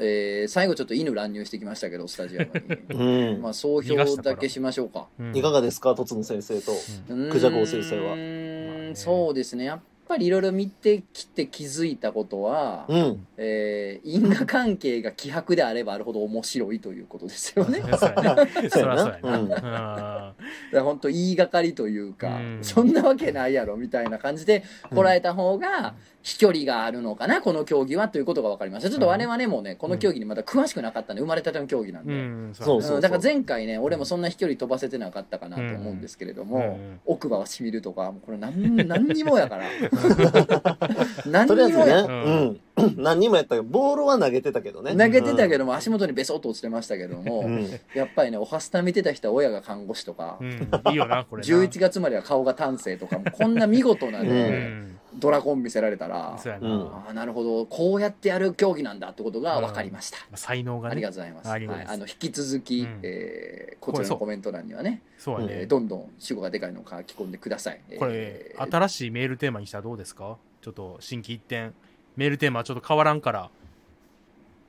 [0.00, 2.50] えー最後ちょっと犬乱入してきましたけどスタジアム
[2.90, 2.98] に。
[3.34, 3.42] うん。
[3.42, 5.06] まあ総評だけしましょうか。
[5.18, 5.36] うん。
[5.36, 6.72] いかがですか、とつの先生と。
[7.08, 7.30] うん。
[7.30, 8.14] クジャコ先生は。
[8.14, 9.64] うーんそうですね。
[9.64, 13.26] やっぱりいろいろ見てきて気づいたことは、うん。
[13.36, 17.80] えー因果関係が希薄であればあるほど面白いということですよね。
[17.80, 18.46] だ かそうやな。
[18.46, 18.88] そりゃそうや
[19.22, 19.38] な。
[19.38, 19.52] うん。
[19.54, 20.34] あ
[20.72, 22.58] ら本当言いがかりというか、うん。
[22.62, 27.40] そんなわけないやろみたいな感じで捉えた方が飛距離があるのかな？
[27.40, 28.90] この競技はということが分かりました。
[28.90, 37.00] ちょっと我々もねこの競技にまだ詳しくなかったんで生まれたての競技なんーで、うん、そうだから前回ね俺もそんな飛距離飛ばせてなかったかなと思うんですけれども、うん。
[37.06, 39.64] 奥歯はしみるとかこれ何何にもやから。
[41.26, 42.60] 何とりあえずね、にもやうん。
[42.96, 44.92] 何人もやったけど、ボールは投げてたけどね。
[44.92, 45.60] 投げてたけど。
[45.60, 47.68] ども足元にベソッと落ちてましたけども、うん。
[47.94, 51.48] やっぱりねおはスタ見てた人は親が看護師とか、うん、いいよな、これな。
[51.48, 54.89] 11月までは顔が端正とかもこんな見事なね、ん。
[55.14, 56.68] ドラゴン見せられたらそうやな。
[56.68, 60.92] うんああなるほどこうやってやる競技なんだってことが分かりました、才能がね。
[60.92, 65.52] ありがとうございますありがとうございますはい、あの引き続き、うんえーこちらのコメント欄にはね、そうやね。
[65.60, 70.36] えーどんどん主語がでかいのを書き込んでください、これえ、ー新しいメールテーマにしたらどうですか？
[70.60, 71.74] ちょっと新規一点。
[72.16, 73.50] メールテーマはちょっと変わらんから、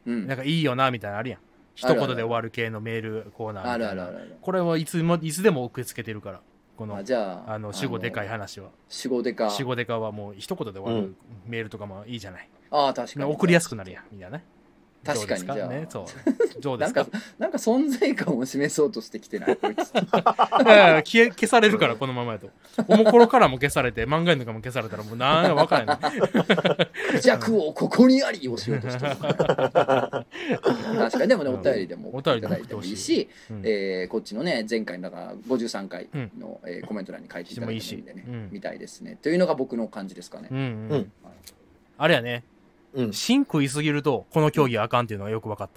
[0.05, 1.39] うんなんかいいよな、みたいなのあるやん。
[1.75, 4.03] 一言で終わる系のメールコーナーあみたいな。
[4.03, 6.41] るあるあるあるこれはいつも、いつでも受け付けてるから。
[6.81, 8.71] このあ、じゃああの、主語でかい話は。
[8.89, 11.15] 主語でか主語でかはもう一言で終わるうん
[11.45, 12.49] メールとかもいいじゃない。
[12.71, 14.43] ああ確かに送りやすくなるやん、みたいなね。
[15.03, 15.67] 確かにじゃあ。
[15.67, 16.05] ね、そう。
[16.61, 19.55] どうでなんかすかなんか存在感を示そうとしてきてない？
[19.57, 19.91] こいつ。
[19.97, 22.49] 消え消されるから、このままやと。
[22.87, 27.21] おもころからも消されて、漫画のかも消されたらもうなんやわからない。
[27.23, 29.15] 弱をここにありをしようとしてる。
[29.15, 30.25] 確か
[31.21, 33.61] にでもねお便りでもお便りいただいてもいもいいし、うん。
[33.63, 38.49] えーこっちのね前回だから53回の、えーコメント欄に書いていただいてもいいんでねしてもいいしうん。
[38.51, 39.17] みたいですね。
[39.21, 40.49] というのが僕の感じですかね。
[40.51, 40.91] うんうん。
[40.91, 41.11] うん
[41.97, 42.43] あれやね、
[42.93, 43.13] うん。
[43.13, 45.69] 芯食いすぎると、この競技あかんっていうのがよく分かっ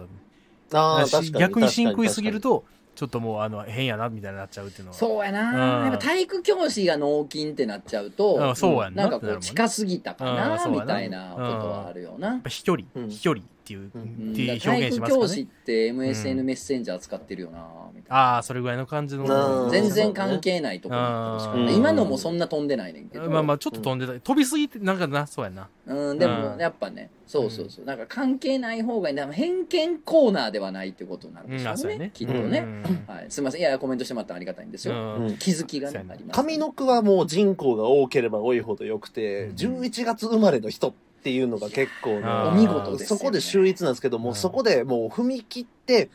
[0.70, 0.78] た。
[0.78, 1.30] ああ、確かに。
[1.32, 2.64] 逆に芯食いすぎると。
[2.94, 4.96] と、ちょっともうあの変やなみたいになっちゃうっていうのは。
[4.96, 5.84] そうやな、うん。
[5.84, 9.08] やっぱ体育教師が脳筋ってなっちゃうと、あそうやんな。
[9.08, 10.66] なんかこう近すぎたかうんな。
[10.68, 12.28] みたいなことはあるよな。
[12.28, 13.08] やっぱ飛距離、うん。
[13.10, 14.32] 飛距離っていう、うん。
[14.32, 15.50] って体表現しますか育教師っね。
[15.66, 16.44] てう MSN ん。
[16.44, 17.58] メッセンジャー使ってるよな
[17.94, 18.16] みたいな。
[18.16, 19.64] ああ、それぐらいの感じの。
[19.64, 21.74] うん全然関係ないところに行ったうん。
[21.74, 23.28] 今のもそんな飛んでないねんけど。
[23.30, 24.12] まあまあ、ちょっと飛んでた。
[24.20, 25.68] 飛びすぎて、なんかな、そうやな。
[25.86, 26.60] うん、でもうん。
[26.60, 29.16] やっぱね、そうそうそう、なんか関係ない方がいい。
[29.16, 32.10] でも偏見コーナーではないってことになるんでしょうね、うんね。
[32.12, 33.04] きっとね、うん。
[33.06, 33.26] はい。
[33.28, 34.94] すみません、いやいや、コメントしてもらってありがたいんですよ。
[34.94, 35.26] うん。
[35.26, 35.36] うん。
[35.38, 36.04] 気づきがね。
[36.08, 39.56] あります、上の句はもう人口が多ければ多いほどよくて、うん。
[39.56, 42.52] 11月生まれの人っていうのが結構あー。
[42.52, 43.18] お見事ですよね。
[43.18, 46.10] そこで秀逸なんですけども、うんそこでもう踏み切ってうん、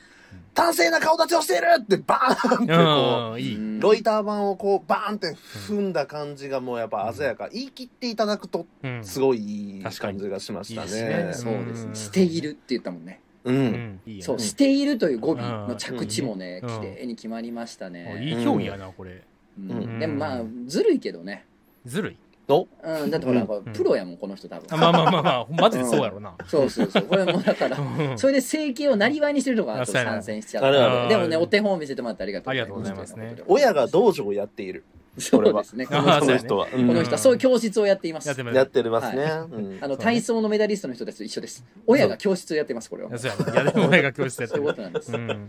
[0.55, 3.55] 端正な顔立ちをしているってバーンってこうん、いい。
[3.55, 5.33] う、うんロイター板をこうバーンって
[5.67, 7.47] 踏んだ感じがもうやっぱ鮮やか。
[7.49, 9.03] 言い切っていただくとうん。
[9.03, 9.37] すごい
[9.77, 10.91] いい確かに感じがしましたね
[11.27, 11.33] ね。
[11.33, 11.89] そうですね。
[11.89, 13.21] うんしているって言ったもんね。
[13.45, 13.53] う。
[13.53, 18.21] うんそう、ねしているという語尾の着地もね、うん綺麗に決まりましたね。
[18.23, 19.23] いい競技やな、これ。
[19.59, 21.45] うんうんでもまあ、ずるいけどね。
[21.85, 22.17] ずるい？
[22.57, 23.73] うん、だってほら、うん。
[23.73, 24.67] プロやもん、この人多分。
[24.71, 26.33] あまあまあまあまあ、マジでそうやろな。
[26.47, 27.03] そうそうそう。
[27.03, 28.17] これもだから、うん。
[28.17, 33.35] それで整形をなりわいにしてるとか参戦しちゃあるあるってでもねお手本を見せてもらってありがとうありがとうございますね。
[33.47, 34.83] 親が道場をやっている。
[35.17, 35.85] そうですね。
[35.85, 36.67] このあこの人は。
[36.67, 38.27] この人はそういう教室をやっています。
[38.27, 39.23] やってみやってますね。
[39.23, 39.77] はうん。
[39.81, 41.65] あの体操のメダリストの人たちと一緒です。
[41.85, 43.17] 親が教室をやってますこれは。
[43.17, 43.51] そうやね。
[43.51, 44.73] いや、でも俺が教室やってそういうる。
[44.73, 45.11] ことなんです。
[45.13, 45.47] うん。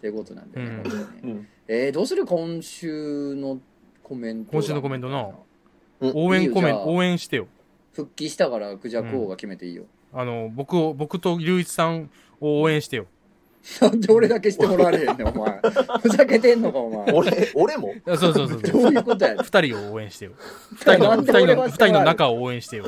[0.00, 1.46] ということなんでね。
[1.68, 3.60] えーどうする今週の
[4.02, 5.28] コメント今週のコメントな
[6.00, 7.46] うん応援コメント、いいよじゃあ応援してよ。
[7.92, 13.06] 復帰したからクジャク王が決めていいよあの、僕を、僕と隆一さんを応援してよ。
[13.82, 15.60] なんで俺だけしてもらわれへんねんお前
[16.00, 17.94] ふざけてんのかお前俺、俺も？
[18.06, 18.90] あそうそうそうどそう。
[18.90, 20.32] ういうことやねん二人を応援してよ。
[20.76, 22.86] 二人の、二人の、人の仲を応援してよ。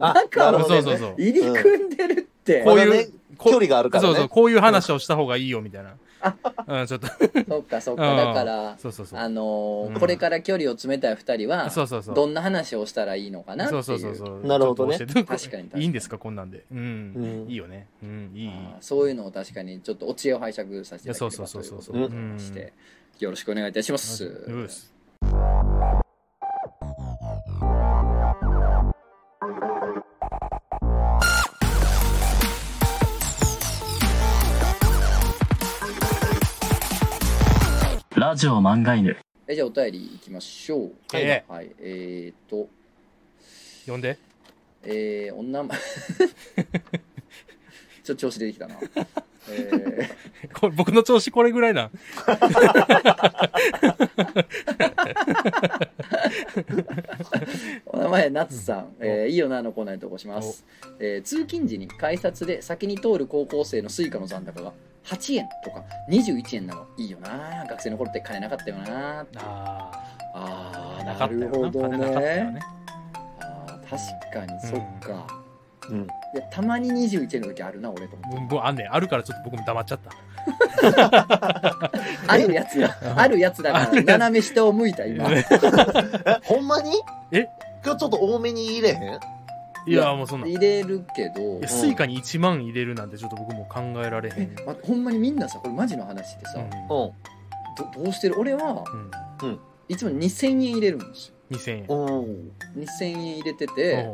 [0.00, 1.14] あ中をなるほどねそうそうそう。
[1.18, 3.08] 入り組んでるってこういうまだね
[3.44, 4.08] 距離があるからね。
[4.08, 5.94] そうそう、こういう話をした方がいいよ、みたいな。
[6.66, 7.06] うん、ちょっと、
[7.48, 9.18] そっかそっかだからそうそうそう。
[9.18, 12.14] あのーうんこれから距離を詰めたい二人はそうそうそう。
[12.14, 14.46] どんな話をしたらいいのかなっていうそうそうそうそう。
[14.46, 16.64] なるほどねちょっと教えて確かに確かにいいんですか、こんなんで。
[16.70, 16.78] うん。
[16.78, 16.80] う
[17.46, 17.86] んいいよね。
[18.02, 18.48] うん、いいいい。
[18.50, 22.72] あーそういうのを確かにちょっとお知恵を拝借させていただければいやそうそうそうそうということでうんして
[23.20, 24.24] よろしくお願いいたします。
[24.24, 24.94] うっす
[38.18, 39.16] ラジオ漫画犬。
[39.46, 40.92] えじゃあお便りいきましょう。
[41.12, 41.70] はいえはい。
[41.78, 42.68] えーと、
[43.86, 44.18] 呼んで。
[44.82, 45.78] えー、お名前
[48.02, 48.74] ちょっと調子出てきたな。
[49.50, 50.10] え
[50.52, 51.92] これ僕の調子これぐらいな。
[52.26, 53.12] ー、
[57.86, 58.96] お名前、なつさん。
[58.98, 60.66] えー、いいよなのコーナーに投稿します。
[60.98, 64.72] えー、通勤時に改札で先に通る高校生の Suica の残高が
[65.10, 66.86] 8円とか21円なの。
[66.96, 67.64] いいよな。
[67.68, 69.20] 学生の頃って金なかったよな。
[69.36, 69.90] あ
[70.34, 71.26] ああ、ー、な。
[71.26, 72.60] るほどねね。。
[73.40, 75.26] あー確かに、そっか。
[75.90, 76.02] うん。
[76.02, 76.06] い
[76.36, 78.36] や、たまに21円の時あるな、俺と思って。
[78.40, 78.94] もうもうあんねん。
[78.94, 80.10] あるからちょっと僕も黙っちゃった。
[82.26, 82.96] あるやつだ。
[83.16, 85.30] あるやつだから、斜め下を向いた、今。
[85.32, 85.42] え、
[86.44, 86.92] ほんまに？
[87.32, 87.46] え？
[87.84, 89.20] 今日ちょっと多めに入れへん？
[89.88, 94.66] いや、もうそんな入れるけどや、スイカに1万入れるなんてちょっと僕も考えられへえん。
[94.66, 96.68] まほんまにみんなさこれマジの話ってさ、うんうん。
[96.88, 97.12] ど
[98.04, 98.38] どうしてる？
[98.38, 98.84] 俺は
[99.42, 99.60] うん。
[99.88, 101.86] いつも2000円入れるんですよ2000円。
[101.88, 102.82] うん。
[102.82, 104.06] 2000円入れてて。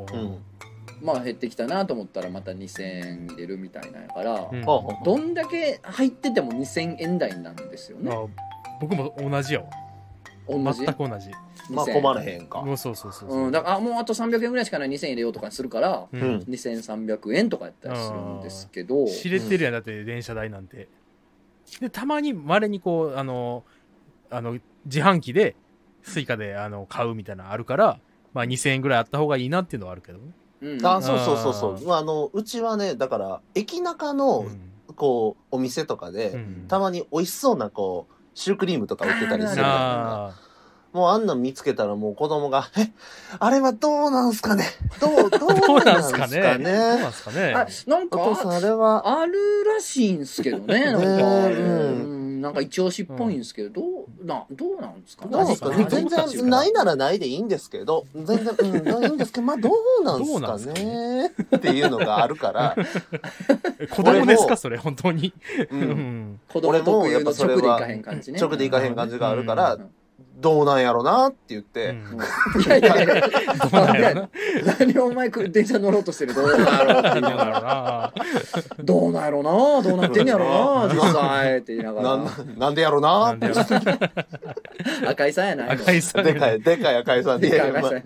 [1.02, 4.64] まあ減ってきたなと思ったらまた2000円入れるみたいなんやから、うん
[5.04, 8.24] どんだけ入ってても2000円台なんですよねあ
[8.80, 9.66] 僕も同じやわ。
[10.48, 10.80] 同じ？
[10.84, 11.30] 全く同じ。
[11.70, 12.60] まあ2000困らへんか。
[12.62, 13.38] もうそうそうそうそう。
[13.44, 14.88] うん、だからあもうあと300円ぐらいしかない。
[14.88, 16.22] 2000円入れようとかするからううん。
[16.38, 16.44] ん。
[16.46, 19.06] 2300円とかやったりするんですけど。
[19.06, 20.88] 知れてるやん、だって電車代なんて。
[21.80, 23.64] で、たまに、稀にこう、あの、
[24.30, 25.56] あの、自販機で、
[26.02, 27.98] スイカで、あの、買うみたいなのあるから、
[28.32, 30.32] まあ2000円ぐらいあった方がいいなっていうのはあるけどね。
[30.60, 30.86] うん。
[30.86, 31.74] あ、そうそうそうそう。
[31.74, 31.78] あ。
[31.78, 31.86] ー。
[31.86, 34.46] まあ、あの、うちはね、だから、駅中の、
[34.96, 36.66] こう、お店とかで、うん。
[36.68, 40.26] たまに美味しそうな、こう、シュークリームとか売ってたりするやんか。
[40.28, 40.43] あ
[40.94, 42.88] もうあんなん見つけたらもう子供が、え、
[43.40, 44.64] あれはどうなんすかね？
[45.00, 46.40] どう、 どうなんなんすかね？
[46.40, 47.52] どうねなんすかね？
[47.52, 51.12] あなんかお父さんあれは、あるらしいんすけどねなんか、ね
[51.56, 51.62] う
[52.00, 52.40] ん。
[52.40, 53.80] なんか一押しっぽいんですけど、ど
[54.22, 55.26] うなどうなんですか？
[55.26, 55.70] どうですか？
[55.70, 59.70] ね味全然ないならないでいいんですけど、全然、うん、いいんですけど、まあど
[60.00, 61.32] うなんどうなんすかね？
[61.56, 62.76] っていうのがあるから、
[63.80, 64.56] え 子供ですか？
[64.56, 65.32] それ、本当に？
[65.72, 65.82] う、うん。
[65.82, 66.40] ん。
[66.52, 68.38] 子供特有の俺もやっぱそれは直でいかへん感じね。
[68.40, 69.90] 直でいかへん感じがあるからうん、
[70.36, 71.94] どうなんやろなって言って、
[72.66, 73.28] いやいやいや。
[73.28, 74.28] どうなんやろな。
[74.78, 77.30] 何お前電車乗ろうとしてるどうなんやろうって言いな。
[77.36, 78.12] がらな。
[78.78, 79.50] どうなんやろうな。
[79.82, 80.94] どうなってんやろうな。
[80.94, 82.30] 実際って言いながなんら。
[82.58, 83.20] なんでやろな。
[83.20, 83.60] なんでやろ
[85.08, 86.24] 赤井さんやないの赤井さん。
[86.24, 88.02] でかい、でかい赤井さんで、でかい赤井まさんあ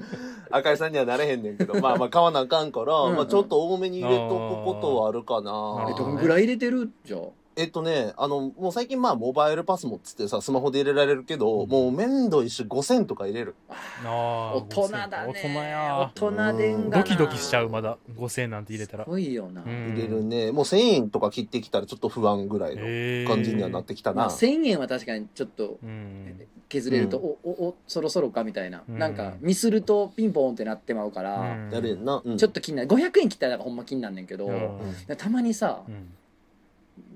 [0.50, 3.10] 赤井さんにはなれへんねんけど、 まあまあ買わなあかんから、うん。
[3.10, 5.88] うんまあちょっと多めに入れとくことはあるかな。
[5.90, 6.90] えどんぐらい入れてる？
[7.04, 7.20] じゃあ
[7.58, 13.56] えっとね、あの、もう最近まあモバイルパスもっつってさ、スマホで入れられるけど、うんもう面倒いし5000とか入れる。
[14.04, 16.12] 大人だね大人や。
[16.16, 17.98] 大人でんがなドキドキしちゃう、まだ。
[18.16, 19.10] 5000円なんて入れたらす。
[19.10, 20.52] ごいよな、うん入れるね。
[20.52, 24.32] もう1000円とか切ってきたらちょっと不安ぐらいの感じにはなってきたまあ、な。
[24.32, 26.40] 1000円は確かにちょっとうん。
[26.68, 32.22] 削れると、うんおおおそろそろかみたいな、うんなんかミスるとピンポーンってなってまうから、うんやれんな。
[32.24, 36.08] うんちょっと気になる500円切ったらほんま気になんねんけど、うんたまにさう、ん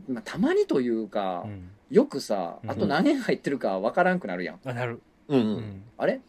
[0.08, 1.70] まあ、たまにというか、うん。
[1.90, 2.70] よくさうん。
[2.70, 5.00] あと何円入ってるかわからんくなるやん、あ、なる。
[5.28, 5.42] うんう。
[5.42, 5.56] うん。
[5.58, 5.82] ん。
[5.98, 6.14] あれ？
[6.14, 6.20] ん？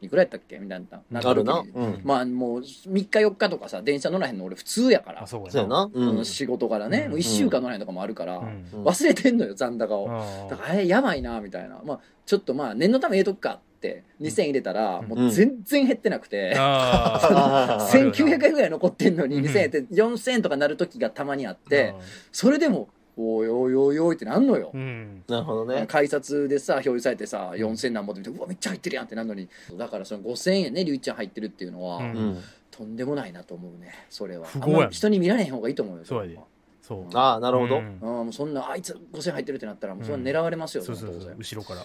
[0.00, 1.00] いくらやったっけみたいな。
[1.10, 1.62] なあるな。
[1.74, 2.00] うん。
[2.04, 5.22] まあもう3日4日とかさ電車乗らへんの俺普通やから。
[5.22, 5.90] あ、そうやな。
[5.92, 6.18] うん。
[6.18, 7.10] うん仕事からね、うん。
[7.10, 8.66] もう1週間乗らへんとかもあるから、うん。
[8.72, 18.12] うん忘れてんのよ残高を、あだからあれやばいなみたいな、まあ、ちょっとまあ念のため入れとくかって2000円入れたらもう全然減ってなくて、あ あー。
[18.12, 19.44] 1900円ぐらい残ってんのにうん。
[19.44, 21.94] 2000円って4000円とかなる時がたまにあって、
[22.32, 22.88] それでも
[23.20, 25.24] おいおいおいおいってなんのよう、ん。
[25.28, 25.86] なるほどね。
[25.88, 32.42] 改札でさ表示されてさ4000何本って見てうわめっちゃ入ってるやんってなるのにだからその5000円ねりゅういちゃん入ってるっていうのは、うんうん。
[32.70, 34.46] とんでもないなと思うねそれは
[34.90, 36.38] 人に見られへん方がいいと思うよそうやで
[36.80, 37.16] そう。
[37.16, 37.78] ああ、なるほど。
[37.78, 41.36] うんあもうそんなあいつ5000入ってるってなったらもうそれは狙われますよ、そうそうそう当然。
[41.36, 41.84] 後ろから。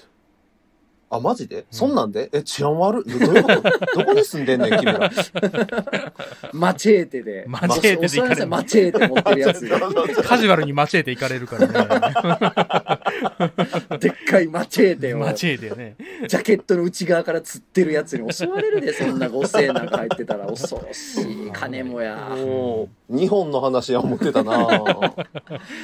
[1.15, 1.65] あ、マジで？
[1.69, 2.29] そんなんで？
[2.33, 3.19] え、治安悪い？
[3.19, 3.61] どういうこと？
[3.99, 5.11] どこに住んでんねん、君ら？
[6.53, 9.67] マチェーテでマチェーテで行かれるマチェーテ持ってるやつ
[10.23, 11.73] カジュアルにマチェーテ行かれるからね。
[13.99, 15.95] でっかいマチェーテをマチェーテよね。
[16.27, 22.15] ジャケットの内側から釣ってるやつに襲われるでそんなごせなんか入ってたら恐ろしい金もや。
[22.35, 24.53] もう、日本の話は思ってたな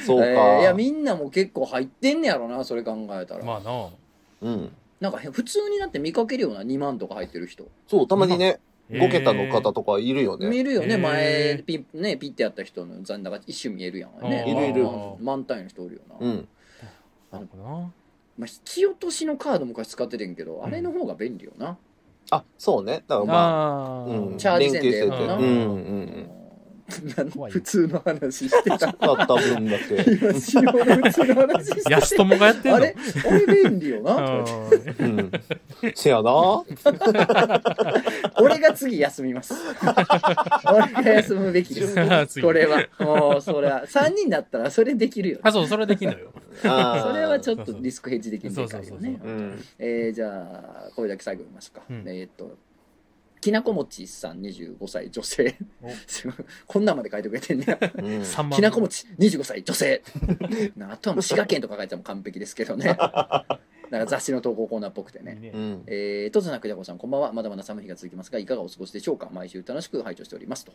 [0.06, 0.26] そうか。
[0.26, 3.86] えーいやみんなも結構入ってんねやろなそれ考えたら、まあな。
[4.42, 4.70] うん。
[5.00, 10.48] なんか普通になって見かけるような2万とか入ってる人そう、たまにね、えー5桁の方とかいるよね。
[10.48, 16.48] 見るよね、前ピ,、ね、ピッてやった人の残高一瞬見えるやんねいるいる満満タイの人おるよな、うん。
[17.30, 17.70] なるほどな。
[18.36, 21.78] まあ、引き落としのカード昔使ってるんけど、あれの方が便利よな
[22.30, 23.04] あ、そうね。
[23.06, 24.34] だからまあ、あうん。
[24.34, 24.36] あ。
[24.38, 25.06] チャージ線で。
[25.08, 26.39] なうんうんうん。
[26.90, 28.78] 普通の話してた。
[28.78, 30.02] だった分だけ。
[30.02, 32.76] 普通の話してた安友がやってんの？
[32.76, 32.96] あれ？
[33.28, 34.18] あれ便利よな。
[34.18, 34.44] あ
[34.98, 35.30] うん。
[35.94, 36.64] せやな。
[38.40, 39.54] 俺が次休みます。
[40.72, 41.94] 俺が休むべきです。
[42.42, 42.86] これは。
[42.98, 43.84] もうそれは。
[43.86, 45.38] 3人だったらそれできるよ。
[45.42, 46.32] あ、そう、それできんのよ。
[46.62, 46.66] そ
[47.14, 50.12] れはちょっとリスクヘッジできるでかいよね。
[50.12, 50.28] じゃ
[50.86, 52.04] あこれだけ最後見ますか、うん。
[52.06, 52.56] えーっと
[53.40, 55.56] きなこもちさん25歳女性。
[56.66, 57.78] こんなんまで書いてくれてんねや。
[57.80, 58.04] うん。
[58.22, 58.50] 3万。
[58.50, 60.02] きなこもち25歳女性。
[60.76, 62.96] なあとはもう滋賀県とか書いても完璧ですけどね
[63.90, 65.34] なんか雑誌の投稿コーナーっぽくてね。
[65.34, 65.82] いいねうん。
[65.86, 67.32] えー、とつなくじゃこさんこんばんは。
[67.32, 69.28] まだまだ寒い日が続きますがいかがお過ごしでしょうか？
[69.32, 70.72] 毎週楽しく拝聴しておりますと、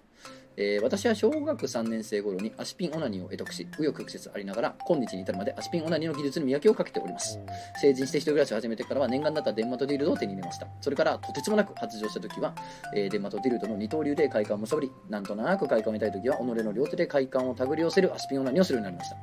[0.58, 7.40] えー私は小学3年生頃にアシピンオナニーを得得し紆余曲折ありながら今日に至るまでアシピンオナニーの技術に磨きをかけております。
[7.82, 10.68] 成人して一人暮らしを始めてからは念願だったデンマトディルドを手に入れました。
[10.82, 12.54] それからとてつもなく発情した時は、
[12.96, 19.18] えーデンマトディルドの二刀流で快感をむさぼりなんとなく快感を得たい時は己の両手で快感を手繰り寄せるアシピンオナニーをするようになりました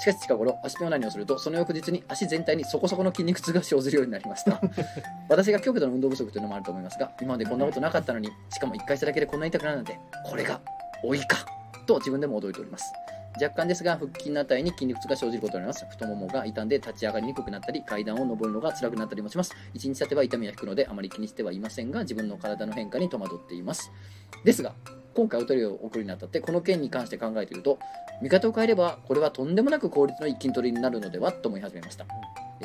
[0.00, 4.58] しかし近頃足ピンオナニーをするとその翌日に足全体にそこそこの筋肉痛が生じるようになりました。
[5.28, 10.58] 私が極度の運動不足というのもあると思いますが今までこんなことなかったのにしかも1回しただけでこんなに痛くなるなんてこれが
[11.04, 11.44] 老いか
[11.86, 12.90] と自分でも驚いております。
[13.34, 15.84] 若干ですが腹筋のあたりに筋肉痛が生じることになります。
[15.90, 19.54] 太ももが傷んで立ち上がりにくくなったり階段を上るのが辛くなったりもします。
[19.74, 23.92] 1日経てば痛みは引くのであまり気にしてはいませんが自分の体の変化に戸惑っています。
[24.46, 24.72] ですが
[25.14, 27.78] 今回お便りを送るにあたってこの件に関して考えていると
[28.22, 32.06] 見方を変えればこれはとんでもなく効率のいい筋取りになるのではと思い始めました。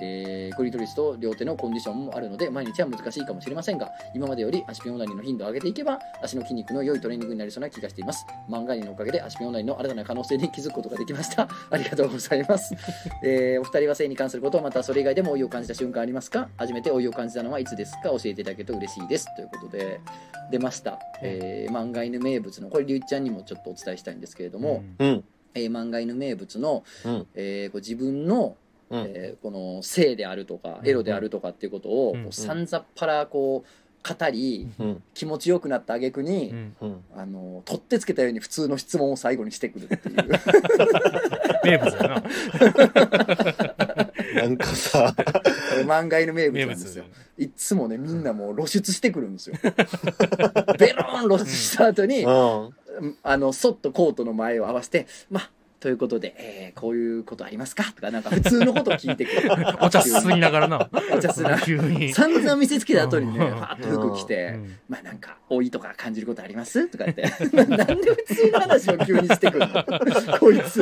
[0.02, 8.26] えークリトリスと両手のコンディションもあるので毎日は難しいかもしれませんが今までより足ピンオナニーの頻度を上げていけば足の筋肉の良いトレーニングになりそうな気がしています。
[8.50, 12.74] 漫画にのおかげで足ピンオナニーの新たな可能性に気づくことができましたありがとうございます、
[13.24, 16.50] えーお二人は性に関することまたそれ以外でも老いを感じた瞬間ありますか？
[16.58, 18.10] 初めて老いを感じたのはいつですか？
[18.10, 19.28] 教えていただけると嬉しいです。
[19.36, 20.00] ということで
[20.52, 25.24] 出ました、えー漫画犬名物のこれりゅうちゃんにもちょっとお伝えしたいんですけれども、うん。
[25.54, 27.28] えー漫画犬名物の、うん。
[27.34, 28.56] えーこう自分の
[28.90, 29.00] うん。
[29.02, 33.70] えーこの性であるとかうんエロであるとかっていうことをうんこうさんざっぱらこう
[34.08, 35.04] 語りうん。
[35.16, 36.54] 気持ちよくなった挙句に。
[37.16, 40.16] あの取ってつけたように普通の質問を最後にしてくるっていう
[41.66, 42.24] 名物だな。
[44.36, 45.24] なんかさ、こ
[45.78, 47.06] れ漫画犬名物名物なんですよ。
[47.38, 49.56] いっつもねみんなもう露出してくるんですよ
[50.78, 52.74] ベローン露出した後に、うん。
[53.24, 55.50] あのそっとコートの前を合わせてまあ
[55.86, 57.84] ということで、えーこういうことありますか？
[57.96, 60.90] とかなんか普通のことを聞いてくる お茶すすぎながらな。
[61.14, 62.12] お茶すな急に。
[62.12, 66.88] 散々見せつけた後にね、うんファーッと服着うて、んまあなんか、老いとか感じることあります？
[66.88, 67.22] とかって。
[67.54, 69.84] なんで普通の話を急にしてくるの？
[70.40, 70.70] こいつ。
[70.72, 70.80] す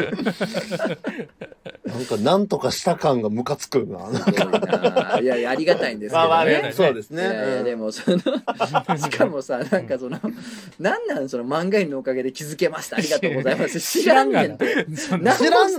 [1.86, 4.10] なんか、なんとかした感がムカつくな。
[4.10, 5.20] な。
[5.20, 6.28] いやいや、ありがたいんですけどね。
[6.30, 7.22] まあまあねね、そうですね。
[7.22, 8.18] いやいやうんでもその
[8.98, 10.18] しかもさなんかその
[10.80, 14.58] なんなんその漫画犬のおかげで気づけましたありがとうございます知らんねん
[14.96, 15.24] 知らん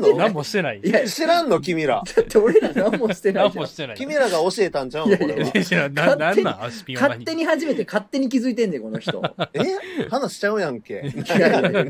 [0.01, 0.17] の？
[0.17, 0.81] 何もしてない。
[0.85, 2.03] いや知らんの君ら。
[2.05, 3.62] だって俺ら何もしてないじゃん。
[3.62, 3.97] 何もしてない。
[3.97, 5.65] 君らが教えたんちゃうんこいやいやれは。
[5.65, 9.23] 知らんな、なんなん足ピンオナニー勝手に始めて勝手に気づいてんねんこの人。
[9.53, 10.09] え？
[10.09, 11.12] 話しちゃうやんけ。
[11.15, 11.87] いやいやいや。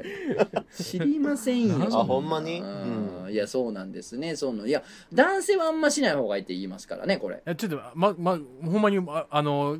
[0.77, 1.77] 知りませんよ。
[1.93, 2.61] あほんまに？
[2.61, 3.33] うん。
[3.33, 4.37] いやそうなんですね。
[4.37, 7.43] そうなんいや男性はあんましない方がいいって言いますからねこれ。
[7.47, 9.79] えちょっと、ま、ま、ほんまに、ああの、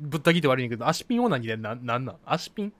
[0.00, 2.16] ぶった切って悪いんだけど、足ピンオナニーでな、なんなん？
[2.24, 2.72] 足ピン？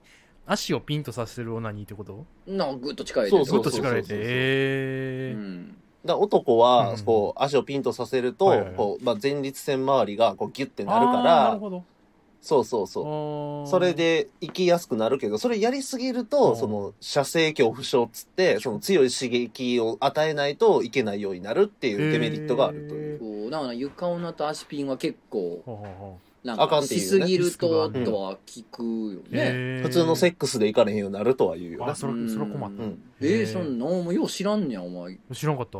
[0.51, 2.25] 足をピンとさせるオナニーってこと？
[2.47, 3.49] なんぐっと力入れて。
[3.49, 5.37] そうそうそうそうえー。
[5.37, 5.75] うん
[6.05, 11.25] だから男はうん、こう、足をピンとさせるとはいはいはい、こう、まあ、前立腺周りが、こう、ギュッてなるかあーなる
[11.55, 11.83] ら、ほど。
[12.41, 13.67] そうそうそう。
[13.67, 23.19] そそれ、で生きやすくなるけど、それやりすぎると、うんその、射精恐怖症っつって、その強い刺激を与えないといけないようになるっていうデメリットがあるという。
[23.19, 29.51] そうだから床女と足ピンは結構ほうほうほなんあかしすぎるととは聞くようね。
[29.53, 31.95] えー普通のセックスでいかれへんようになるとは言うよねあ。
[31.95, 35.79] それそれ困ったうんえー、そんなお前よう知らんねやお前知らんかった。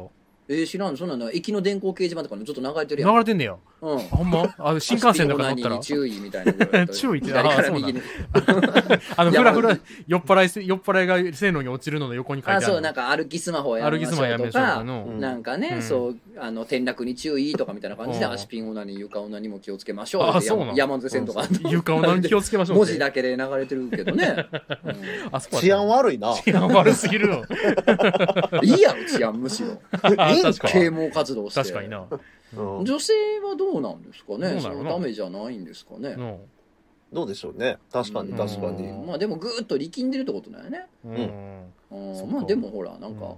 [0.52, 3.12] えー、知らんそんなの駅の電光掲示板とかにちょっと流れてるやん。
[3.12, 3.56] 流れてんねや。
[3.82, 3.98] うん。
[3.98, 4.56] あほんま？
[4.58, 5.78] あ新幹線とか乗ったら？
[5.78, 5.94] 足。
[5.94, 7.28] 注意みたいな 注意って。
[7.28, 8.02] 左からあそうなん右に
[9.16, 9.78] あの、ふらふら、
[10.08, 12.68] 酔っ払いせ、酔っ払いが線路に落ちるのの横に書いてあるの。
[12.68, 15.06] あそうなんか歩きスマホやめまし歩きスマやめましょうかの。
[15.08, 15.20] うん。
[15.20, 15.82] なんかね、うん。
[15.84, 18.32] そうあの転落に注意とかみたいな感じでうん。
[18.32, 20.24] 足ピンオナに床オナにも気をつけましょう。
[20.24, 21.44] あそうなの山手線とか。
[21.70, 22.78] 床を何気をつけましょう。
[22.78, 24.48] 文字だけで流れてるけどね、
[25.32, 26.34] あ、そう治安悪いな。
[26.34, 27.38] 治安悪すぎるの。
[27.38, 29.70] うんいいやろ治安むしろ
[30.46, 31.62] あいいんか確か啓蒙活動して。
[31.62, 32.08] 確かにな。
[32.56, 32.86] うん。
[32.86, 34.60] 女性はどうなんですかね？
[34.60, 36.40] そのためじゃないんですかね、の？
[37.12, 37.78] どうでしょうね。
[37.92, 38.38] 確かにうん。
[38.38, 38.92] 確かに。
[39.06, 40.88] まあでもぐーっと力んでるってことだよね。
[41.06, 41.14] うん。
[41.92, 42.32] うん。
[42.32, 43.36] まあでもほらなんか、うん。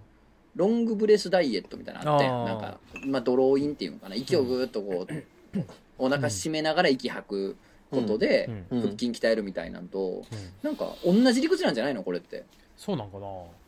[0.55, 4.15] ロングブレスダイエットみたいなのあってなんか、まあ、ドローインっていうのかな？
[4.15, 5.65] 息をぐーっとこう、
[5.97, 7.55] お腹締めながら息吐く
[7.89, 8.77] ことで、うん。
[8.77, 8.81] うん。
[8.81, 10.23] 腹筋鍛えるみたいなんとうん。
[10.61, 12.03] なんか同じ理屈なんじゃないの？
[12.03, 12.43] これって。
[12.75, 13.27] そうなんかな。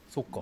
[0.09, 0.41] そっか。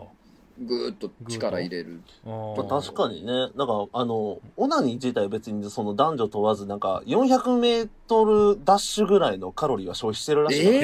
[0.61, 3.31] ぐーっと力入れるままあ確かにね。
[3.31, 10.71] なんか、あの、オナニー自体別にその男女問わず、なんか、400メートルダッシュぐらいのカロリーは消費してるらしいよ。
[10.71, 10.79] えへ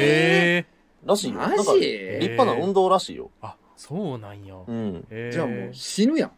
[0.57, 0.65] え。
[1.05, 1.39] らしいよ。
[1.39, 1.79] マなんか、ジ？
[1.79, 3.29] 立派な運動らしいよ。
[3.41, 4.55] あ、そうなんや。
[4.55, 5.05] うん。
[5.09, 6.31] へーじゃあもう死ぬやん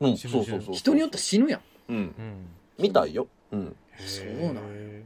[0.00, 0.74] うん、そうそうそう。
[0.74, 1.96] 人によって死ぬやんうん。
[1.96, 2.48] うん。
[2.78, 3.28] みたいよ。
[3.52, 3.76] うん。
[3.98, 5.04] そうなんやへ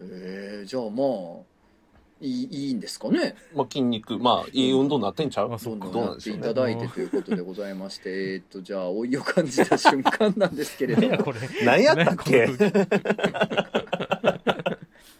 [0.00, 1.49] えー、じゃあまあ
[2.20, 3.34] いいいいんですかね。
[3.54, 5.52] まあ筋肉、まあいい運動になってんちゃう？
[5.52, 8.32] あそっかどんどんやっていただいてということでございまして。
[8.32, 11.18] えーっとじゃあ老いを感じた瞬間なんですけれどー。
[11.18, 11.38] もこれ。
[11.64, 12.46] 何やったっけ？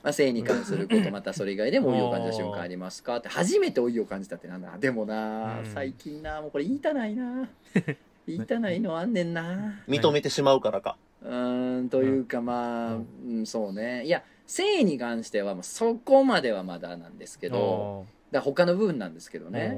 [0.02, 3.16] まあ、性に関することまたそれ以外でも老いを感じた瞬間ありますか？
[3.18, 4.76] って初めて老いを感じたってなんだ？
[4.78, 5.66] でもな、うん。
[5.66, 7.48] 最近なもうこれ言いたないな。
[8.26, 9.74] 言いたないのあんねんな。
[9.88, 10.96] 認めてしまうからか。
[11.22, 14.04] うーんというかまあ、ううんそうね。
[14.06, 19.76] いや性に関してはまあそこまではまだなんですけどだ他の部分なんですけどね。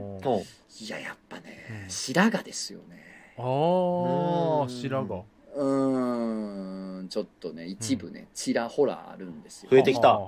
[0.81, 1.43] いややっぱね
[1.85, 1.91] うん。
[1.91, 3.03] 白髪ですよね。
[3.37, 4.68] あうー、ん。
[4.70, 5.23] 白髪。
[5.55, 9.70] うーんちょっとね一部ね、ちらほらあるんですよ。
[9.70, 10.18] 増えてきた。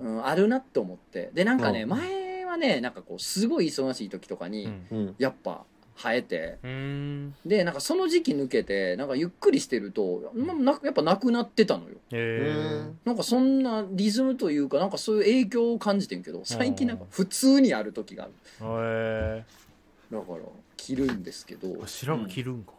[0.00, 1.30] うん、あるなって思って。
[1.32, 1.88] でなんかね、うん。
[1.88, 4.70] 前はねなんかこうすごい忙しい時とかに。
[5.18, 5.64] やっぱ
[6.02, 6.58] 生えて。
[7.44, 11.96] でなんかその時期抜けてなんかゆっくりしてると、まなやっぱなくなってたのよ。
[12.12, 19.44] へなんかそんなリズムというかなんかそういう影響を感じてんけど最近なんか普通にある時がある。
[20.10, 20.38] だから
[20.76, 21.68] 着るんですけど。
[21.68, 21.86] え。
[21.86, 22.72] 白髪切るんか。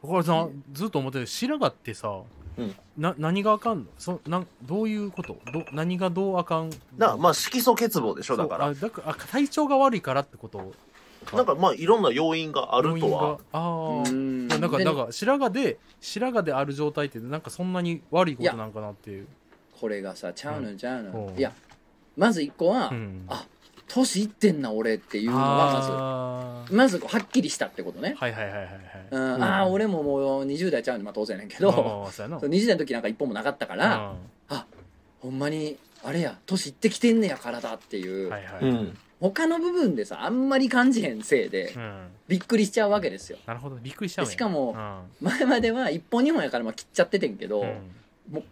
[0.00, 2.22] これさ、ずっと思ってる白髪ってさ
[2.56, 3.84] うん、な、何があかんの？
[3.98, 5.38] そなんどういうこと？
[5.52, 6.70] ど何がどうあかん？
[6.96, 10.58] だまあ色素欠乏でしょ、だかそうあだからあ体調が悪いからってこと？
[10.58, 10.64] ら。
[11.32, 13.38] なんかまあいろんな要因があるとは。
[13.52, 19.26] ああなんかでなんか白髪で白髪である状態ってなんかそんなに悪いことなんかなっていう。
[19.80, 21.38] これがさちゃうのちゃうの、うん。
[21.38, 21.52] いや
[22.16, 23.24] まず一個は、うん。
[23.28, 23.46] あ
[23.86, 28.72] 年いってんな俺っていうのはまずまずはっきりしたってことね、はいはいはいはいはい。
[29.10, 29.34] うん。
[29.34, 29.42] うん。
[29.42, 31.70] ああ俺ももう20代ちゃうんでまあ当然やねんけど。
[31.70, 32.40] まあそうやな。
[32.40, 34.14] そう20代の時なんか一本もなかったから、
[35.20, 38.98] ほんまにあれや年いってきてんねや体っていう、うんはいはい、うん。
[39.20, 42.08] 他の部分でさあんまり感じへんせいでうん。
[42.28, 43.38] びっくりしちゃうわけですよ。
[43.46, 44.72] なるほどびっくりしちゃうねしかも
[45.20, 45.26] うん。
[45.26, 47.64] 前までは1本2本やからまあ切っちゃっててんけど、う
[48.36, 48.44] ん。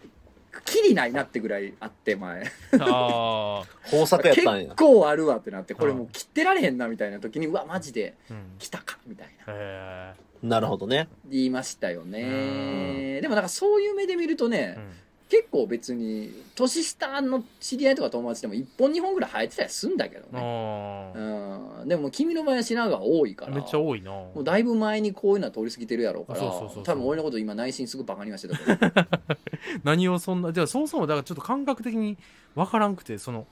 [0.65, 2.51] キリないなってぐらいあって前。
[2.81, 4.65] あ豊作 やったんや。
[4.65, 4.77] 結。
[4.77, 9.53] 構あるわってなってこれもう切ってられへんなみたいな時にうわマジであ、うん、来たかみたいな。
[9.55, 11.09] へなるほどね。
[11.29, 13.21] 言いましたよね。
[13.21, 14.93] でもなんかそういう目で見るとね、え、うん、
[15.29, 20.41] 結構別に年下の知り合いとか友達でも1本2本ぐらい生えてたりすんだけどね、
[21.15, 23.53] あうん、でも君の場合は白髪が多いから。
[23.53, 24.13] あめっちゃ多いな。
[24.13, 26.85] もうだいぶ前にこういうのは通り過ぎてるやろうからそうそうそうそう。
[26.85, 29.09] 多分俺のこと今内心すぐバカにはしてたけど
[29.83, 32.17] 何をそんなじゃあそもそもだからちょっと感覚的に
[32.55, 33.47] 分からんくてその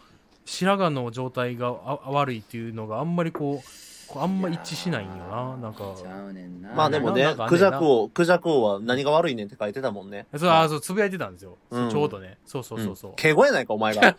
[0.45, 3.84] 白髪の状態があ悪いっていうのがあんまりこう
[4.17, 5.95] あんま一致しないんよななんか。
[5.97, 6.73] ちゃうねんな。
[6.75, 10.27] まあでもねクジャク王、クジャク王は何が悪いねんって書いてたもんね。
[10.37, 11.91] そうあそうつぶやいてたんですよ、うん。
[11.91, 12.39] ちょうどね。
[12.47, 13.15] そうそうそうそう、ん。
[13.17, 14.17] 敬語やないか、お前が。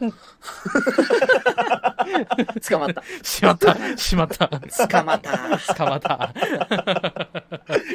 [2.68, 3.04] 捕まった。
[3.24, 3.98] しまった。
[3.98, 4.48] しまった。
[4.48, 5.76] 捕まった。
[5.76, 6.34] 捕まった。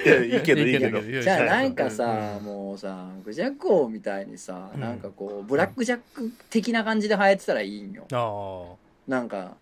[0.05, 1.01] いや、いいけど、いいけど。
[1.01, 4.81] じゃあなんかうさ、もうさクジャク王みたいにさ、うん。
[4.81, 8.05] なんかこうブラックジャック的な感じで生えてたらいいんよ。
[8.13, 9.57] あなんか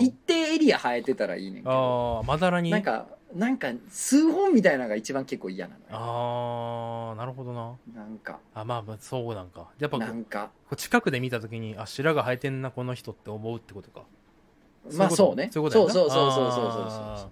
[0.00, 2.16] 一定エリア生えてたらいいねんけあど。
[2.18, 2.70] ああまだらに？
[2.70, 5.86] なんかなんか数本みたいなのが一番結構嫌なのよ。
[5.90, 7.74] ああなるほどな。
[7.94, 8.38] なんか。
[8.54, 9.68] あまあまあそうなんか。
[9.78, 10.50] やっぱこなんか。
[10.70, 14.04] う近くで見た時にあ白髪生えてんなこの人って思うってことか。
[14.96, 15.50] まあそうね。
[15.52, 17.30] そういうことそうそうそうそうそうそうあそう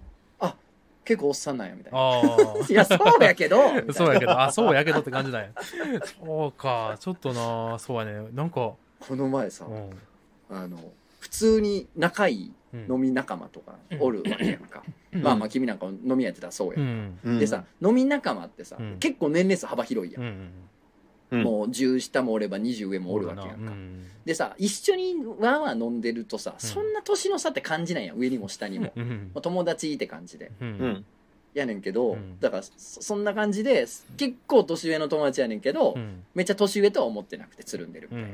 [1.05, 1.99] 結構おっさんなんやみたいな。
[2.69, 3.57] いやそうやけど。
[3.91, 5.51] そうやけど、あ、そうやけどって感じだよ。
[6.23, 8.29] そうか、ちょっとな、そうやね。
[8.31, 8.77] なんか、こ
[9.15, 9.89] の前さうん。
[10.49, 10.77] あの
[11.23, 17.17] 普通に仲いいうん飲み仲間とかおるわけやんか、まあまあ君なんか飲み屋やってたらそうや、うん。
[17.23, 17.39] うん。
[17.39, 18.97] でさ飲み仲間ってさ、うん。
[18.99, 20.49] 結構年齢層幅広いやん、うん。
[21.31, 21.43] うん。
[21.43, 24.05] もう10下もおれば20上もおるわけやんか、うん。
[24.25, 26.59] でさ一緒にわーわー飲んでるとさ、うん。
[26.59, 29.31] そんな年の差って感じないやん上にも下にも、うん。
[29.33, 30.51] まあ友達って感じで。
[30.59, 30.65] う。
[30.65, 30.71] うん。
[30.71, 31.05] ん
[31.53, 32.39] やねんけど、うん。
[32.39, 33.85] だからそそんな感じで
[34.17, 36.23] 結構年上の友達やねんけど、うん。
[36.33, 38.29] めっちゃ年上とは思ってなくてつるんでるみたいな、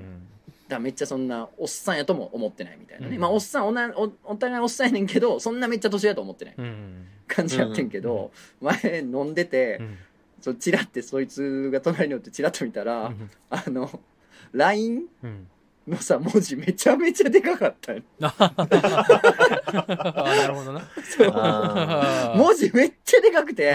[0.70, 3.22] だめっちゃそんなおっさんやとも思ってないみたいなね、うん。
[3.22, 6.56] まあおっさんおなおお互いおっさんやねんけどそんなめっちゃ年上やと思ってない。
[6.58, 7.08] うん。
[7.28, 9.98] 感じやってんけど、前飲んでて、うん。
[10.42, 13.30] そチラってそいつが隣におってチラッと見たら、うん。
[13.50, 14.00] あの
[14.54, 15.48] LINE うん。
[15.88, 18.04] のさ文字めちゃめちゃでかかったよ。
[18.22, 18.64] あ
[20.38, 20.88] なるほどな。
[21.34, 23.74] あ文字めっちゃでかくて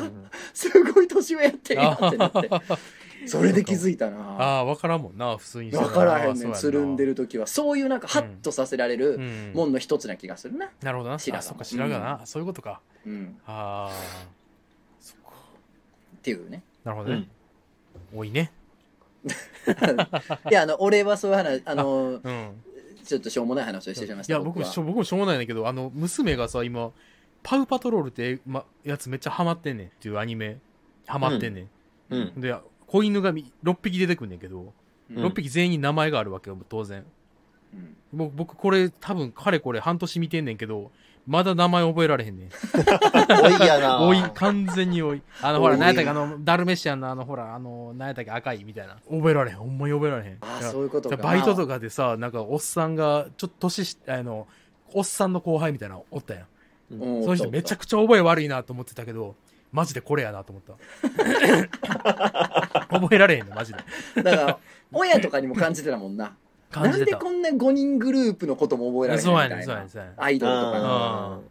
[0.52, 2.50] すごい年上やってるよってなって
[3.26, 7.10] それで気づいたなああ、わからんもんな、普通に分からへんねんつるんでる。
[7.10, 11.18] る時はそういうなんかハッとさせられるうんもんの一つな気がするななるほどな。
[11.18, 12.20] 白髪あ、そっか、白髪な。
[12.24, 12.80] そういうことか。
[13.06, 14.26] うんああ。
[15.00, 15.30] そっか。
[16.16, 17.28] っていうねなるほどね
[18.12, 18.18] うん。
[18.18, 18.52] 多いね。
[20.50, 22.62] いやあの俺はそういう話あのうん。
[23.04, 26.90] ちょっとしょうもない話をしてしまいましたいや、僕もはしょ、僕もしょうもないんだけど、あの、娘がさ、今、
[27.44, 30.58] パウパトロールって、ま、やつめっちゃハマってんねんっていうアニメ、
[31.06, 31.68] ハマってんねん。
[32.10, 32.52] うんで、
[32.86, 34.72] 子犬がみ6匹出てくんねんけど、
[35.10, 37.04] うん6匹全員に名前があるわけよ、当然。
[37.74, 40.90] うん僕、僕これ多分、かれこれ半年見てんねんけど、
[41.26, 42.48] まだ名前覚えられへんねん。
[42.50, 43.98] 多いやな。
[44.02, 45.22] 多い、完全に多い。
[45.42, 48.96] あの、ほら、何やったっけ、あの、ダルメシアンのあの、ほら、あの、何やったっけ、赤いみたいな。
[49.10, 49.56] 覚えられへん。
[49.56, 50.38] ほんまに覚えられへん。
[50.40, 54.46] あそういうことかバイトとかでさ、なんか、おっさんが、ちょっと年し、あの、
[54.92, 56.46] おっさんの後輩みたいなのおったやん。
[56.90, 59.34] うんその人めちゃくちゃ覚え悪いなと思ってたけど、
[59.72, 60.74] マジでこれやなと思った。
[62.88, 64.22] 覚えられへんねマジで。
[64.22, 64.58] だから
[64.92, 66.36] 親とかにも感じてたもんな
[66.72, 67.04] なん。
[67.04, 70.22] でこんな5人グループのことも覚えられへんそうやねん、みたいなそうやねん、そうやねん。
[70.22, 71.42] アイドルとかの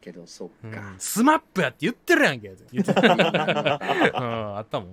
[0.00, 2.52] けどそっうんか、スマップやって言ってるやんけ。
[2.72, 3.00] 言ってた。
[3.02, 4.88] うん、あったもん。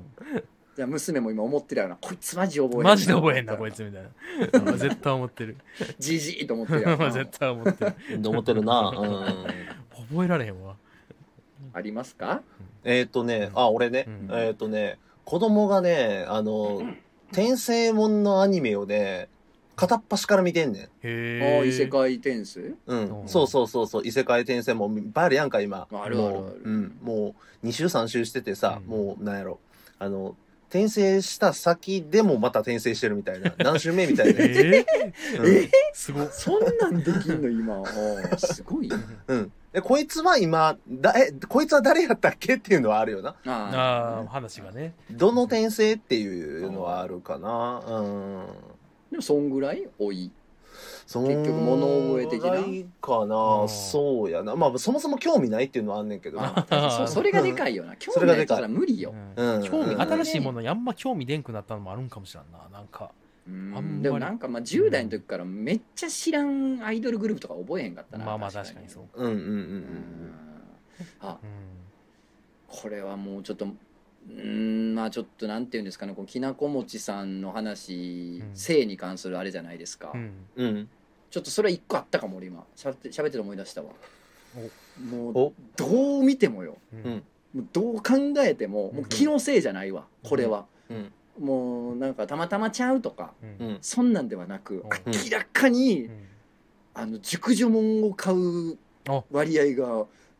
[0.76, 4.72] じゃあ娘も今思ってるやろなこいつマジ覚えへんマジで覚えへんな、こいつみたいな。
[4.72, 5.58] うん絶対思ってる。
[6.00, 7.94] じじいと思ってるやろな 絶対思ってる。
[8.30, 8.90] 思ってるな。
[8.90, 10.06] うん。
[10.10, 10.76] 覚えられへんわ。
[11.74, 12.42] ありますか？
[12.84, 16.82] えっとね、あ、俺ねうん、えっとね、子供がね、あの、
[17.32, 19.28] 転生もんのアニメをね、
[19.76, 20.84] 片っ端から見てんねん。
[20.84, 21.60] あへえ。
[21.62, 22.76] あ異世界転生？
[22.88, 23.26] うんう。
[23.26, 25.88] んそうそうそうそう、異世界転生もいっぱいあるやんか、今。
[25.92, 26.98] あるあるあるもううん。
[27.02, 29.60] もう、2週3週しててさ、うんもう、なんやろ。
[30.00, 30.36] あの、
[30.70, 33.54] 転生した先でもまた転生してるみたいな。
[33.58, 34.40] 何週目みたいな。
[34.44, 34.86] えー、
[35.42, 36.30] うんすごっ。
[36.32, 37.84] そんなんできんの今あ
[38.34, 38.98] あすごいな
[39.28, 39.52] うん。
[39.76, 43.36] で、こいつは今、だ、え、こいつは誰やったっけっていうのはあるよな。
[43.46, 44.94] あああ、話がね。
[45.12, 47.84] どの転生っていうのはあるかな。
[47.86, 48.46] うん。
[49.12, 50.32] でもそんぐらい多い？
[51.06, 53.64] そ結局物覚え的なないかうな。
[53.66, 54.56] んそうやな。
[54.56, 59.64] まあ、そもそも興味ないっていうのはあんねんけどそそれがでかいよな興 それがでかい味ないとしたら無理よ、うん。
[59.64, 62.60] 興味、うん新しいものにあんま興味出んくなったのもあるんかもしれんな。
[62.72, 63.12] なんか。
[63.48, 64.02] うん。
[64.02, 68.90] でもなんかまあ10代の時からめっちゃ知らんアイドルグループとか覚えへんかったなまあまあ確かに。
[68.90, 69.04] そう。
[69.14, 70.34] うんうんうんうん
[71.20, 71.50] あうん。
[72.68, 73.68] これはもうちょっと
[74.28, 78.56] うんまあちょっとなんていうんですかねこうきなこもちさんの話、うん。
[78.56, 80.32] 性に関するあれじゃないですか、うん。
[80.56, 80.68] うん。
[80.68, 80.90] うん。
[81.30, 82.64] ちょっとそれ一個あったかも俺今。
[82.76, 83.90] しゃべって喋ってて思い出したわ。
[85.10, 85.54] もうお。
[85.76, 86.78] どう見てもよ。
[86.94, 87.00] うん。
[87.00, 87.24] うん。
[87.54, 91.12] もうどう考えてももう気のせいじゃないわこれは、うん。
[91.40, 93.78] もうなんかたまたまちゃうとかうんうん。
[93.82, 94.82] そんなんではなくうん
[95.12, 96.26] 明らかに、うん
[96.98, 98.78] あの熟女門を買う
[99.10, 99.86] あ割合が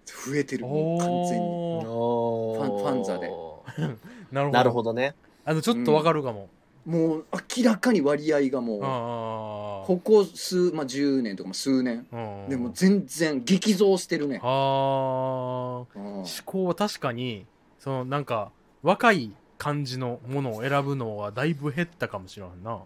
[0.06, 1.46] 増えてるもう完全に
[1.86, 3.30] おーファンファンザで
[4.32, 4.52] なるほど。
[4.52, 5.16] なるほどね。
[5.44, 6.48] あの、ちょっとわかるかも。
[6.86, 7.26] もう
[7.58, 9.88] 明らかに割合がもうああ。
[9.88, 15.86] ここ数、まあ、10年とかまあ数年うんでも全然激増してるねああ。
[15.96, 17.46] うん思考は確かに、
[17.80, 22.80] そのなんか、若い感じのものを選ぶのはだいぶ減ったかもしれんな。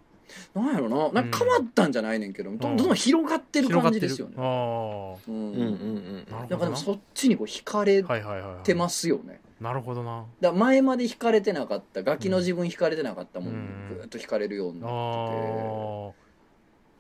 [0.53, 4.07] なんやろななんか変わったんじゃないねんけど、どんどんどん広がってる広がってる。
[4.07, 5.17] 感じですよねああ。
[5.27, 6.47] うんうんうんうん。
[6.47, 8.63] だからそっちにこう惹かれはいはいはいはい。
[8.63, 10.25] てますよねなるほどな。
[10.39, 15.35] だ前まで惹かれてなかったガキの自分惹かれてなかったもん、うんぐーっと惹かれるようになあって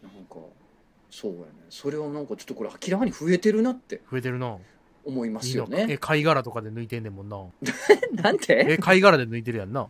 [0.05, 0.09] あ。
[0.09, 0.35] てなんか
[1.11, 4.57] そうやねそれはなんかちょっとこれ明らかに増えてるなって増えてるな。
[5.05, 5.85] 思いますよね。
[5.89, 7.37] え、貝殻とかで抜いてんねんもんな。
[8.21, 8.65] なんて？
[8.69, 9.87] え、貝殻で抜いてるやんな。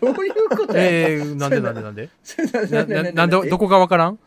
[0.00, 0.76] どういうこと？
[0.76, 2.08] やえー、なんでなんでなんで？
[2.70, 4.18] な、な、んで、どこがわからん？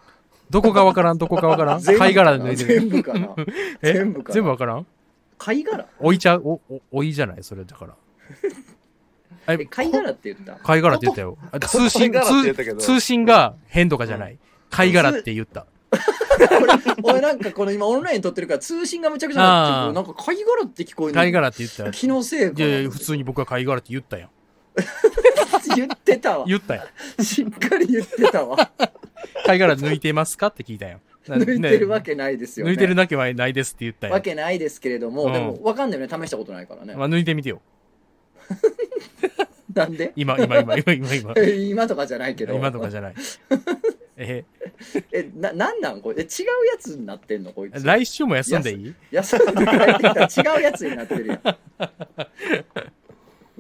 [0.49, 1.18] どこがわからん？
[1.18, 1.82] どこがわからん？
[1.84, 2.80] 貝殻で抜いてる。
[2.82, 3.36] 全部かな？
[3.82, 4.34] え全部かな？
[4.34, 4.86] 全部わからん？
[5.38, 5.86] 貝殻？
[5.99, 6.41] 置いちゃう？
[6.43, 7.43] お、お、置いじゃない？
[7.43, 7.95] それだから。
[9.47, 10.56] え貝殻って言った？
[10.64, 11.38] 貝殻って言ったよ。
[11.52, 12.12] あ通信、
[12.80, 14.38] 通信が変とかじゃない？
[14.70, 15.66] 貝殻って言った。
[17.03, 21.91] 俺俺なんかこの今オンライン撮ってるから通信がむちゃくちゃなってなんか貝殻って聞こえる貝殻って言ったよ。
[21.91, 24.29] 気のせいかないやいや、普通に僕は貝殻って言ったやん。
[25.75, 26.85] 言ってたわ言ったや
[27.19, 27.23] ん。
[27.23, 28.71] しっかり言ってたわ
[29.45, 31.01] 貝殻抜いてますかって聞いたやん。
[31.27, 34.21] 抜いてるわけ、けないですよね抜いてるだけはないですって言ったやわん。
[34.23, 37.61] けないですけれども、うんでも分かんないよね試したことないからね、まあ、抜いてみてよ。
[39.73, 40.11] なんで？
[40.15, 41.33] 今、今、今、今、今、今。
[41.47, 43.15] 今とかじゃないけど今とかじゃない。
[44.24, 44.45] え、
[45.11, 46.01] えななんなん？
[46.01, 47.51] これえ違うやつになってんの？
[47.51, 47.84] こいつ。
[47.86, 48.93] 来週も休んでいい？
[49.11, 49.65] 休んで帰ってき
[50.36, 50.43] た。
[50.43, 51.41] ら違うやつになってるやん。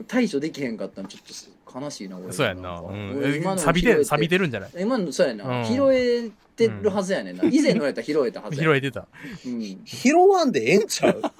[0.07, 1.33] 対処できへんかったんちょっと
[1.73, 2.31] 悲しいな俺。
[2.33, 2.69] そうやんな。
[2.69, 2.81] か。
[2.89, 3.17] うん。
[3.17, 4.69] 俺今の錆びて、錆びてるんじゃない？
[4.79, 5.65] 今のそうやな、うん。
[5.65, 9.07] 拾えてるはずやねんな、以前のやったら拾えたはずや拾えてた。
[9.45, 11.21] うん、拾わんでええんちゃう？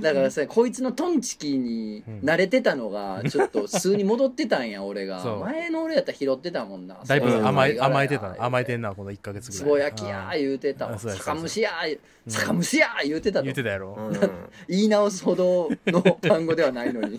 [0.00, 5.20] だからさこいつのトンチキに慣れてたのがちょっと数に戻ってたんや俺が。
[5.22, 5.40] そう。
[5.40, 6.96] 前の俺やったら拾ってたもんな。
[7.06, 8.36] だいぶうん甘え、甘えてたな。
[8.44, 9.78] 甘えてんんな、この1ヶ月つぐらい。
[9.78, 11.98] ぼ焼きやー言うてたわあそうやそうや酒蒸しやー
[12.28, 13.96] 酒蒸しやー言うてたと言ってたやろ。
[13.98, 14.20] う ん
[14.68, 17.18] 言い直すほどの単語ではないのに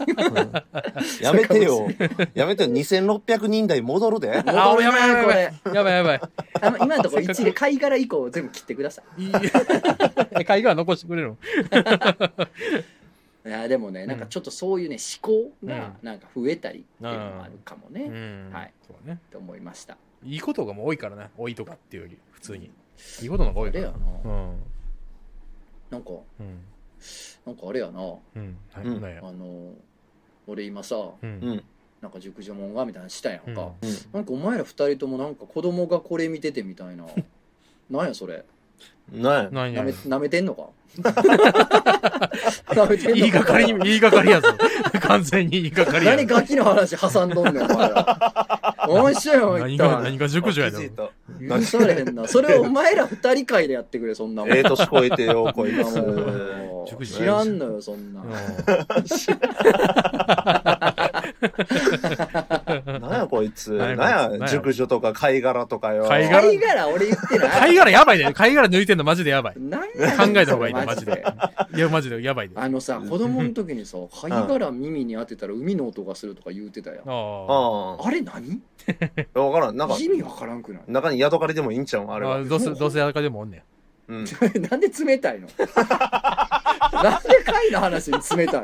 [1.22, 1.88] やめてよ。
[2.34, 2.70] やめてよ。
[2.70, 4.32] 2600人台戻るで。
[4.38, 5.76] あ、戻るやばいやなこればいやばい。
[5.76, 6.22] やばいやばい。
[6.62, 9.32] あの今のところ 一で貝殻以降全部切ってくださいい
[10.40, 11.38] え貝殻残してくれるの？
[13.46, 18.50] いいやでもねなんかちょっとそういうね思考がなんか増えたりっていうのもあるかもね、っうん。
[18.54, 18.74] はい。
[18.86, 19.20] そうね。
[19.32, 21.30] て思いましたいいことがもう多いからね。
[21.38, 22.70] 多いとかっていうより、普通に。
[23.22, 23.88] いいことの方が多いから。
[24.26, 24.64] うん。
[25.90, 26.10] なんか
[26.40, 26.60] うん。
[27.46, 28.04] なんかあれやなう
[28.40, 28.58] ん。
[28.74, 29.74] はいうんあの
[30.50, 31.14] 俺今さう。
[31.22, 31.32] うん。
[31.32, 31.64] ん。
[32.02, 33.90] なんか熟女もんがみたいなのしたやんか、うん。
[34.14, 37.06] なんかお前ら二人ともなんか子供がこれ見ててみたいな。
[37.90, 38.46] なんやそれ？
[39.12, 39.50] なんや。
[39.52, 40.70] 何やなめ舐めてんのか？
[42.70, 43.16] 舐めてんのか？
[43.16, 44.48] 言いがかりに、言いがかりやぞ。
[45.02, 48.76] 完全に言いがかりや何ガキの話挟んどんねんお前ら。
[48.88, 50.04] 面白いよ何が、一体。
[50.04, 50.90] 何が熟女やで気づい。
[50.92, 51.10] た
[51.60, 52.56] 許されへんなそれ。
[52.58, 54.44] をお前ら二人会でやってくれそんな。
[54.46, 57.06] もんええ年超えてよ、こいつ。
[57.06, 58.30] 知らんのよそんな、うん
[63.00, 63.72] なんやこいつ。
[63.74, 63.98] 何や
[64.30, 66.06] なんや、熟女とか貝殻とかよ。
[66.08, 66.42] 貝殻？
[66.42, 68.32] 貝殻俺言ってない貝殻やばいね。
[68.34, 69.56] 貝殻抜いてんのマジでやばい。
[69.56, 69.60] 考
[70.36, 71.24] えた方がいいねそれマジで
[71.76, 72.56] いや、マジでやばいで。
[72.58, 77.04] ああのさ子供の時にさ貝殻耳に当てたら海の音がするとか言うてたやんあ。
[77.08, 78.62] ああれ何？
[79.36, 79.40] あ。
[79.40, 79.78] わからん。
[79.78, 80.82] なんか、意味わからんくない？
[80.88, 82.06] 中にヤドカリでもいいんちゃう？
[82.06, 82.36] んあれは。
[82.36, 83.64] あどうせ、どうせ赤でもおんね
[84.10, 84.14] ん。
[84.14, 84.26] うん。
[84.70, 85.48] なんで冷たいの？
[87.04, 88.62] なんで貝の話に冷たい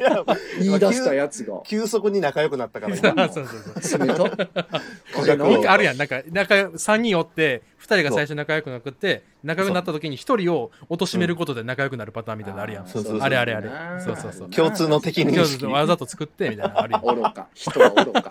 [0.00, 0.26] の？
[0.60, 1.62] 言い出したやつが。
[1.64, 2.96] 急速に仲良くなったから。
[2.96, 3.28] そう今。
[3.32, 3.46] そう
[3.80, 4.06] そう。
[4.06, 5.96] 冷た あるやん。
[5.96, 12.86] なんか、仲良、3人おって、2人が最初仲良くなくって、仲良くなった時に1人を貶めることで仲良くなるパターンみたいなのあるやん。
[12.86, 13.68] そうそうそうあれあれあれ。
[14.00, 14.50] そうそうそう。
[14.50, 15.72] 共通の敵認識そうそうそう。
[15.72, 17.02] わざと作って、みたいなのあるやん。
[17.16, 17.48] 愚か。
[17.54, 18.30] 人は愚か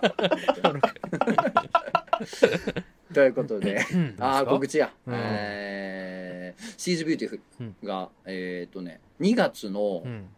[3.12, 3.84] ということで。
[3.92, 4.16] うん。
[4.18, 5.14] ああ告知や、うん。
[5.16, 10.28] えー She's Beautiful が、えっ、とね2月のうん。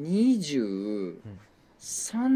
[0.00, 1.16] 23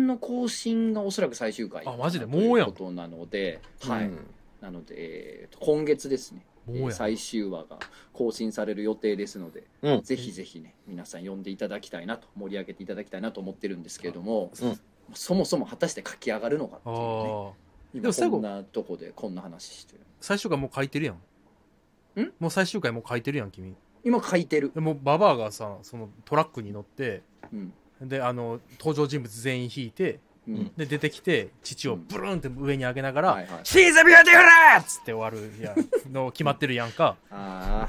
[0.06, 2.26] の更新がおそらく最終回あマジで？
[2.26, 2.66] というもうやん。
[2.68, 4.26] ことなので、はい、うん
[4.60, 6.44] なので、えーと今月ですね。
[6.66, 6.92] もうやん。
[6.92, 7.78] 最終話が
[8.12, 10.02] 更新される予定ですので、うん。
[10.02, 14.78] ぜひぜひね皆さん呼んでいただきたいなと盛り上げていただきたいなと思ってるんですけれども、うん。
[15.14, 17.52] そもそも果たして書き上がるのかっていうね。
[17.92, 20.00] で今も最後こんなとこでこんな話してる。
[20.20, 22.20] 最終回もう書いてるやん。
[22.20, 22.32] ん？
[22.38, 23.74] もう最終回もう書いてるやん、君。
[24.04, 27.22] 今書いてる、でもうババアがさ、そのトラックに乗って、
[27.52, 27.72] うん。
[28.08, 30.18] で、あの、登場人物全員引いて、
[30.48, 30.72] うん。
[30.76, 34.46] で、出てきて、父をブルーンって上に上げながら、はいはい She's Beautiful
[34.80, 37.16] っつって終わるやんの決まってるやんか。
[37.30, 37.88] あ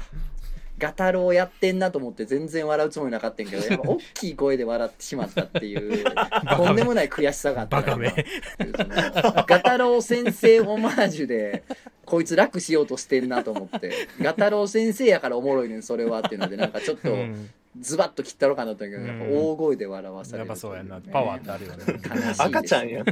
[0.78, 6.04] ガタロウやってんなと思って全然笑うつもりなかったんけどやっぱ 大きい声で笑ってしまったっていう
[6.56, 8.12] とんでもない悔しさがあったバカめ。
[9.46, 11.62] ガタロウ先生オマージュで
[12.04, 17.50] こいつ楽しようとしてんなと思ってガタロウ先生やからおもろいねんそれはっていうのでなんかちょっとうん。
[17.80, 21.00] ズバッと切ったろうかなと思ったけど、やっぱ大声で笑わされるやっぱそうやな。
[21.00, 21.82] パワーってあるよね。
[21.88, 23.04] 悲しいです赤ちゃんやん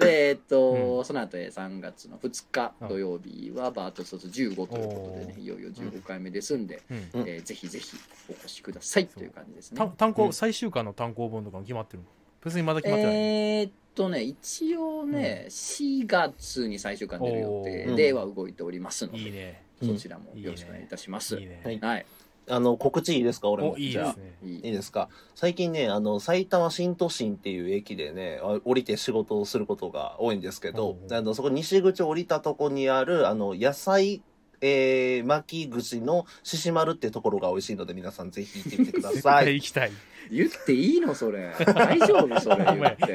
[0.00, 6.96] でえっと、うその後え3月の2日土曜日はバート卒15ということでねいよいよ15回目ですんで、うん。
[7.20, 7.28] うん。
[7.28, 7.96] えーぜひぜひ
[8.28, 9.78] お越しくださいという感じですね。
[9.78, 10.32] た単行、うん。
[10.32, 12.08] 最終回の単行本とかも決まってるの？
[12.44, 13.14] 別にまだ決まってない。
[13.14, 17.94] えーっとね一応ね、4月に最終回出る予定おー。
[17.96, 19.64] では動いておりますので、いいね。
[19.82, 21.36] そちらもよろしくお願いいたします。
[21.36, 21.60] いいね。
[21.64, 21.78] はい。
[21.80, 22.06] はい、
[22.50, 23.48] あの、告知いいですか？
[23.48, 23.72] 俺も。
[23.72, 24.06] お、いいじゃあ。
[24.08, 24.36] ですね。
[24.42, 25.08] いいですか？
[25.34, 34.22] 最近ね、あの、埼玉新都心っていう駅でね、あ降りて仕事をすることが多いんですけどあの、そこ西口降りたとこにある、あの、野菜、
[34.62, 39.44] えー、巻き串の獅子丸ってところが美味しいので皆さんぜひ行ってみてくだ絶さい。
[39.46, 39.90] 対行きたい。
[40.30, 41.14] 言っていいの？
[41.14, 41.50] それ。
[41.58, 42.40] 大丈夫？
[42.40, 42.66] それ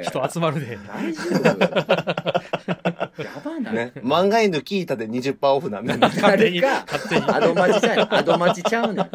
[0.04, 0.80] 人集まるで。
[0.88, 1.22] 大丈
[1.52, 2.42] 夫？
[3.24, 3.92] やばない、ね。
[3.98, 6.10] 漫画犬聞いたで20%オフなんだね。
[6.22, 7.26] 誰か勝手に。
[7.28, 9.10] アドマチちゃうよアドマチちゃうねん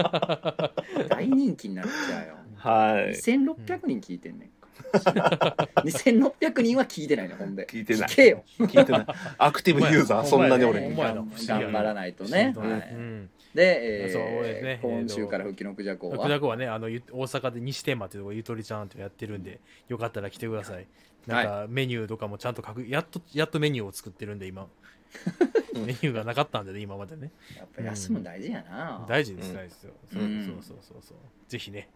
[1.09, 3.10] 大人気になっちゃうよはい。
[3.14, 4.60] 2600人聞いてんねんか
[5.85, 9.06] 2600人は聞いてないねほんで聞いてない聞けよ聞いてない。
[9.39, 11.05] アクティブユーザー、そんなに俺にほんま。
[11.05, 13.31] やな不思議やな頑張らないとね、うはいん。
[13.55, 20.86] で、えそうですねー今週から復帰のクジャコ福は田君はね、あの、ゆ大阪で西天満っていうとこゆとりちゃんとやってるんで、よかったら来てください。
[21.26, 24.66] なんかメニューとかもちゃんと書く、やっとやっとメニューを作ってるんで今。
[25.74, 27.32] メニューがなかったんでね今までね。
[27.56, 31.16] やっぱ休む大事やな、うん、大事です大事ですよ、うん、そうそうそうそう。
[31.48, 31.88] ぜひね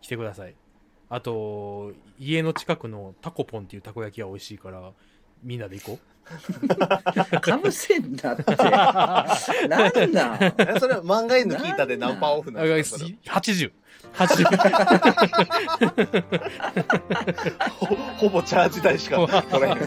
[0.00, 0.54] 来てください。
[1.08, 4.92] あと家の近くのタコポンっていうたこ焼きは美味しいから
[5.42, 6.10] みんなで行こう。
[7.40, 8.44] かぶせんだって。
[9.66, 13.72] なんだそれは漫画犬聞いたで何パーオフなんですか ?80。
[14.12, 14.50] 始め
[17.78, 17.86] ほ
[18.18, 19.78] ほぼチャージ代しか取らへん。
[19.78, 19.84] じ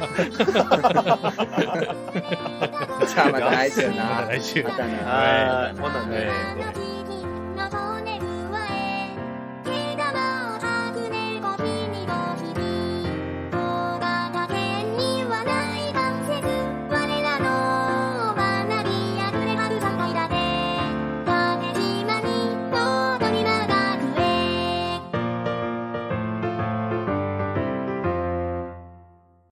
[3.15, 4.03] ゃあまた来週な。
[4.03, 4.63] また来週。
[4.63, 4.69] な。
[5.79, 6.29] またね。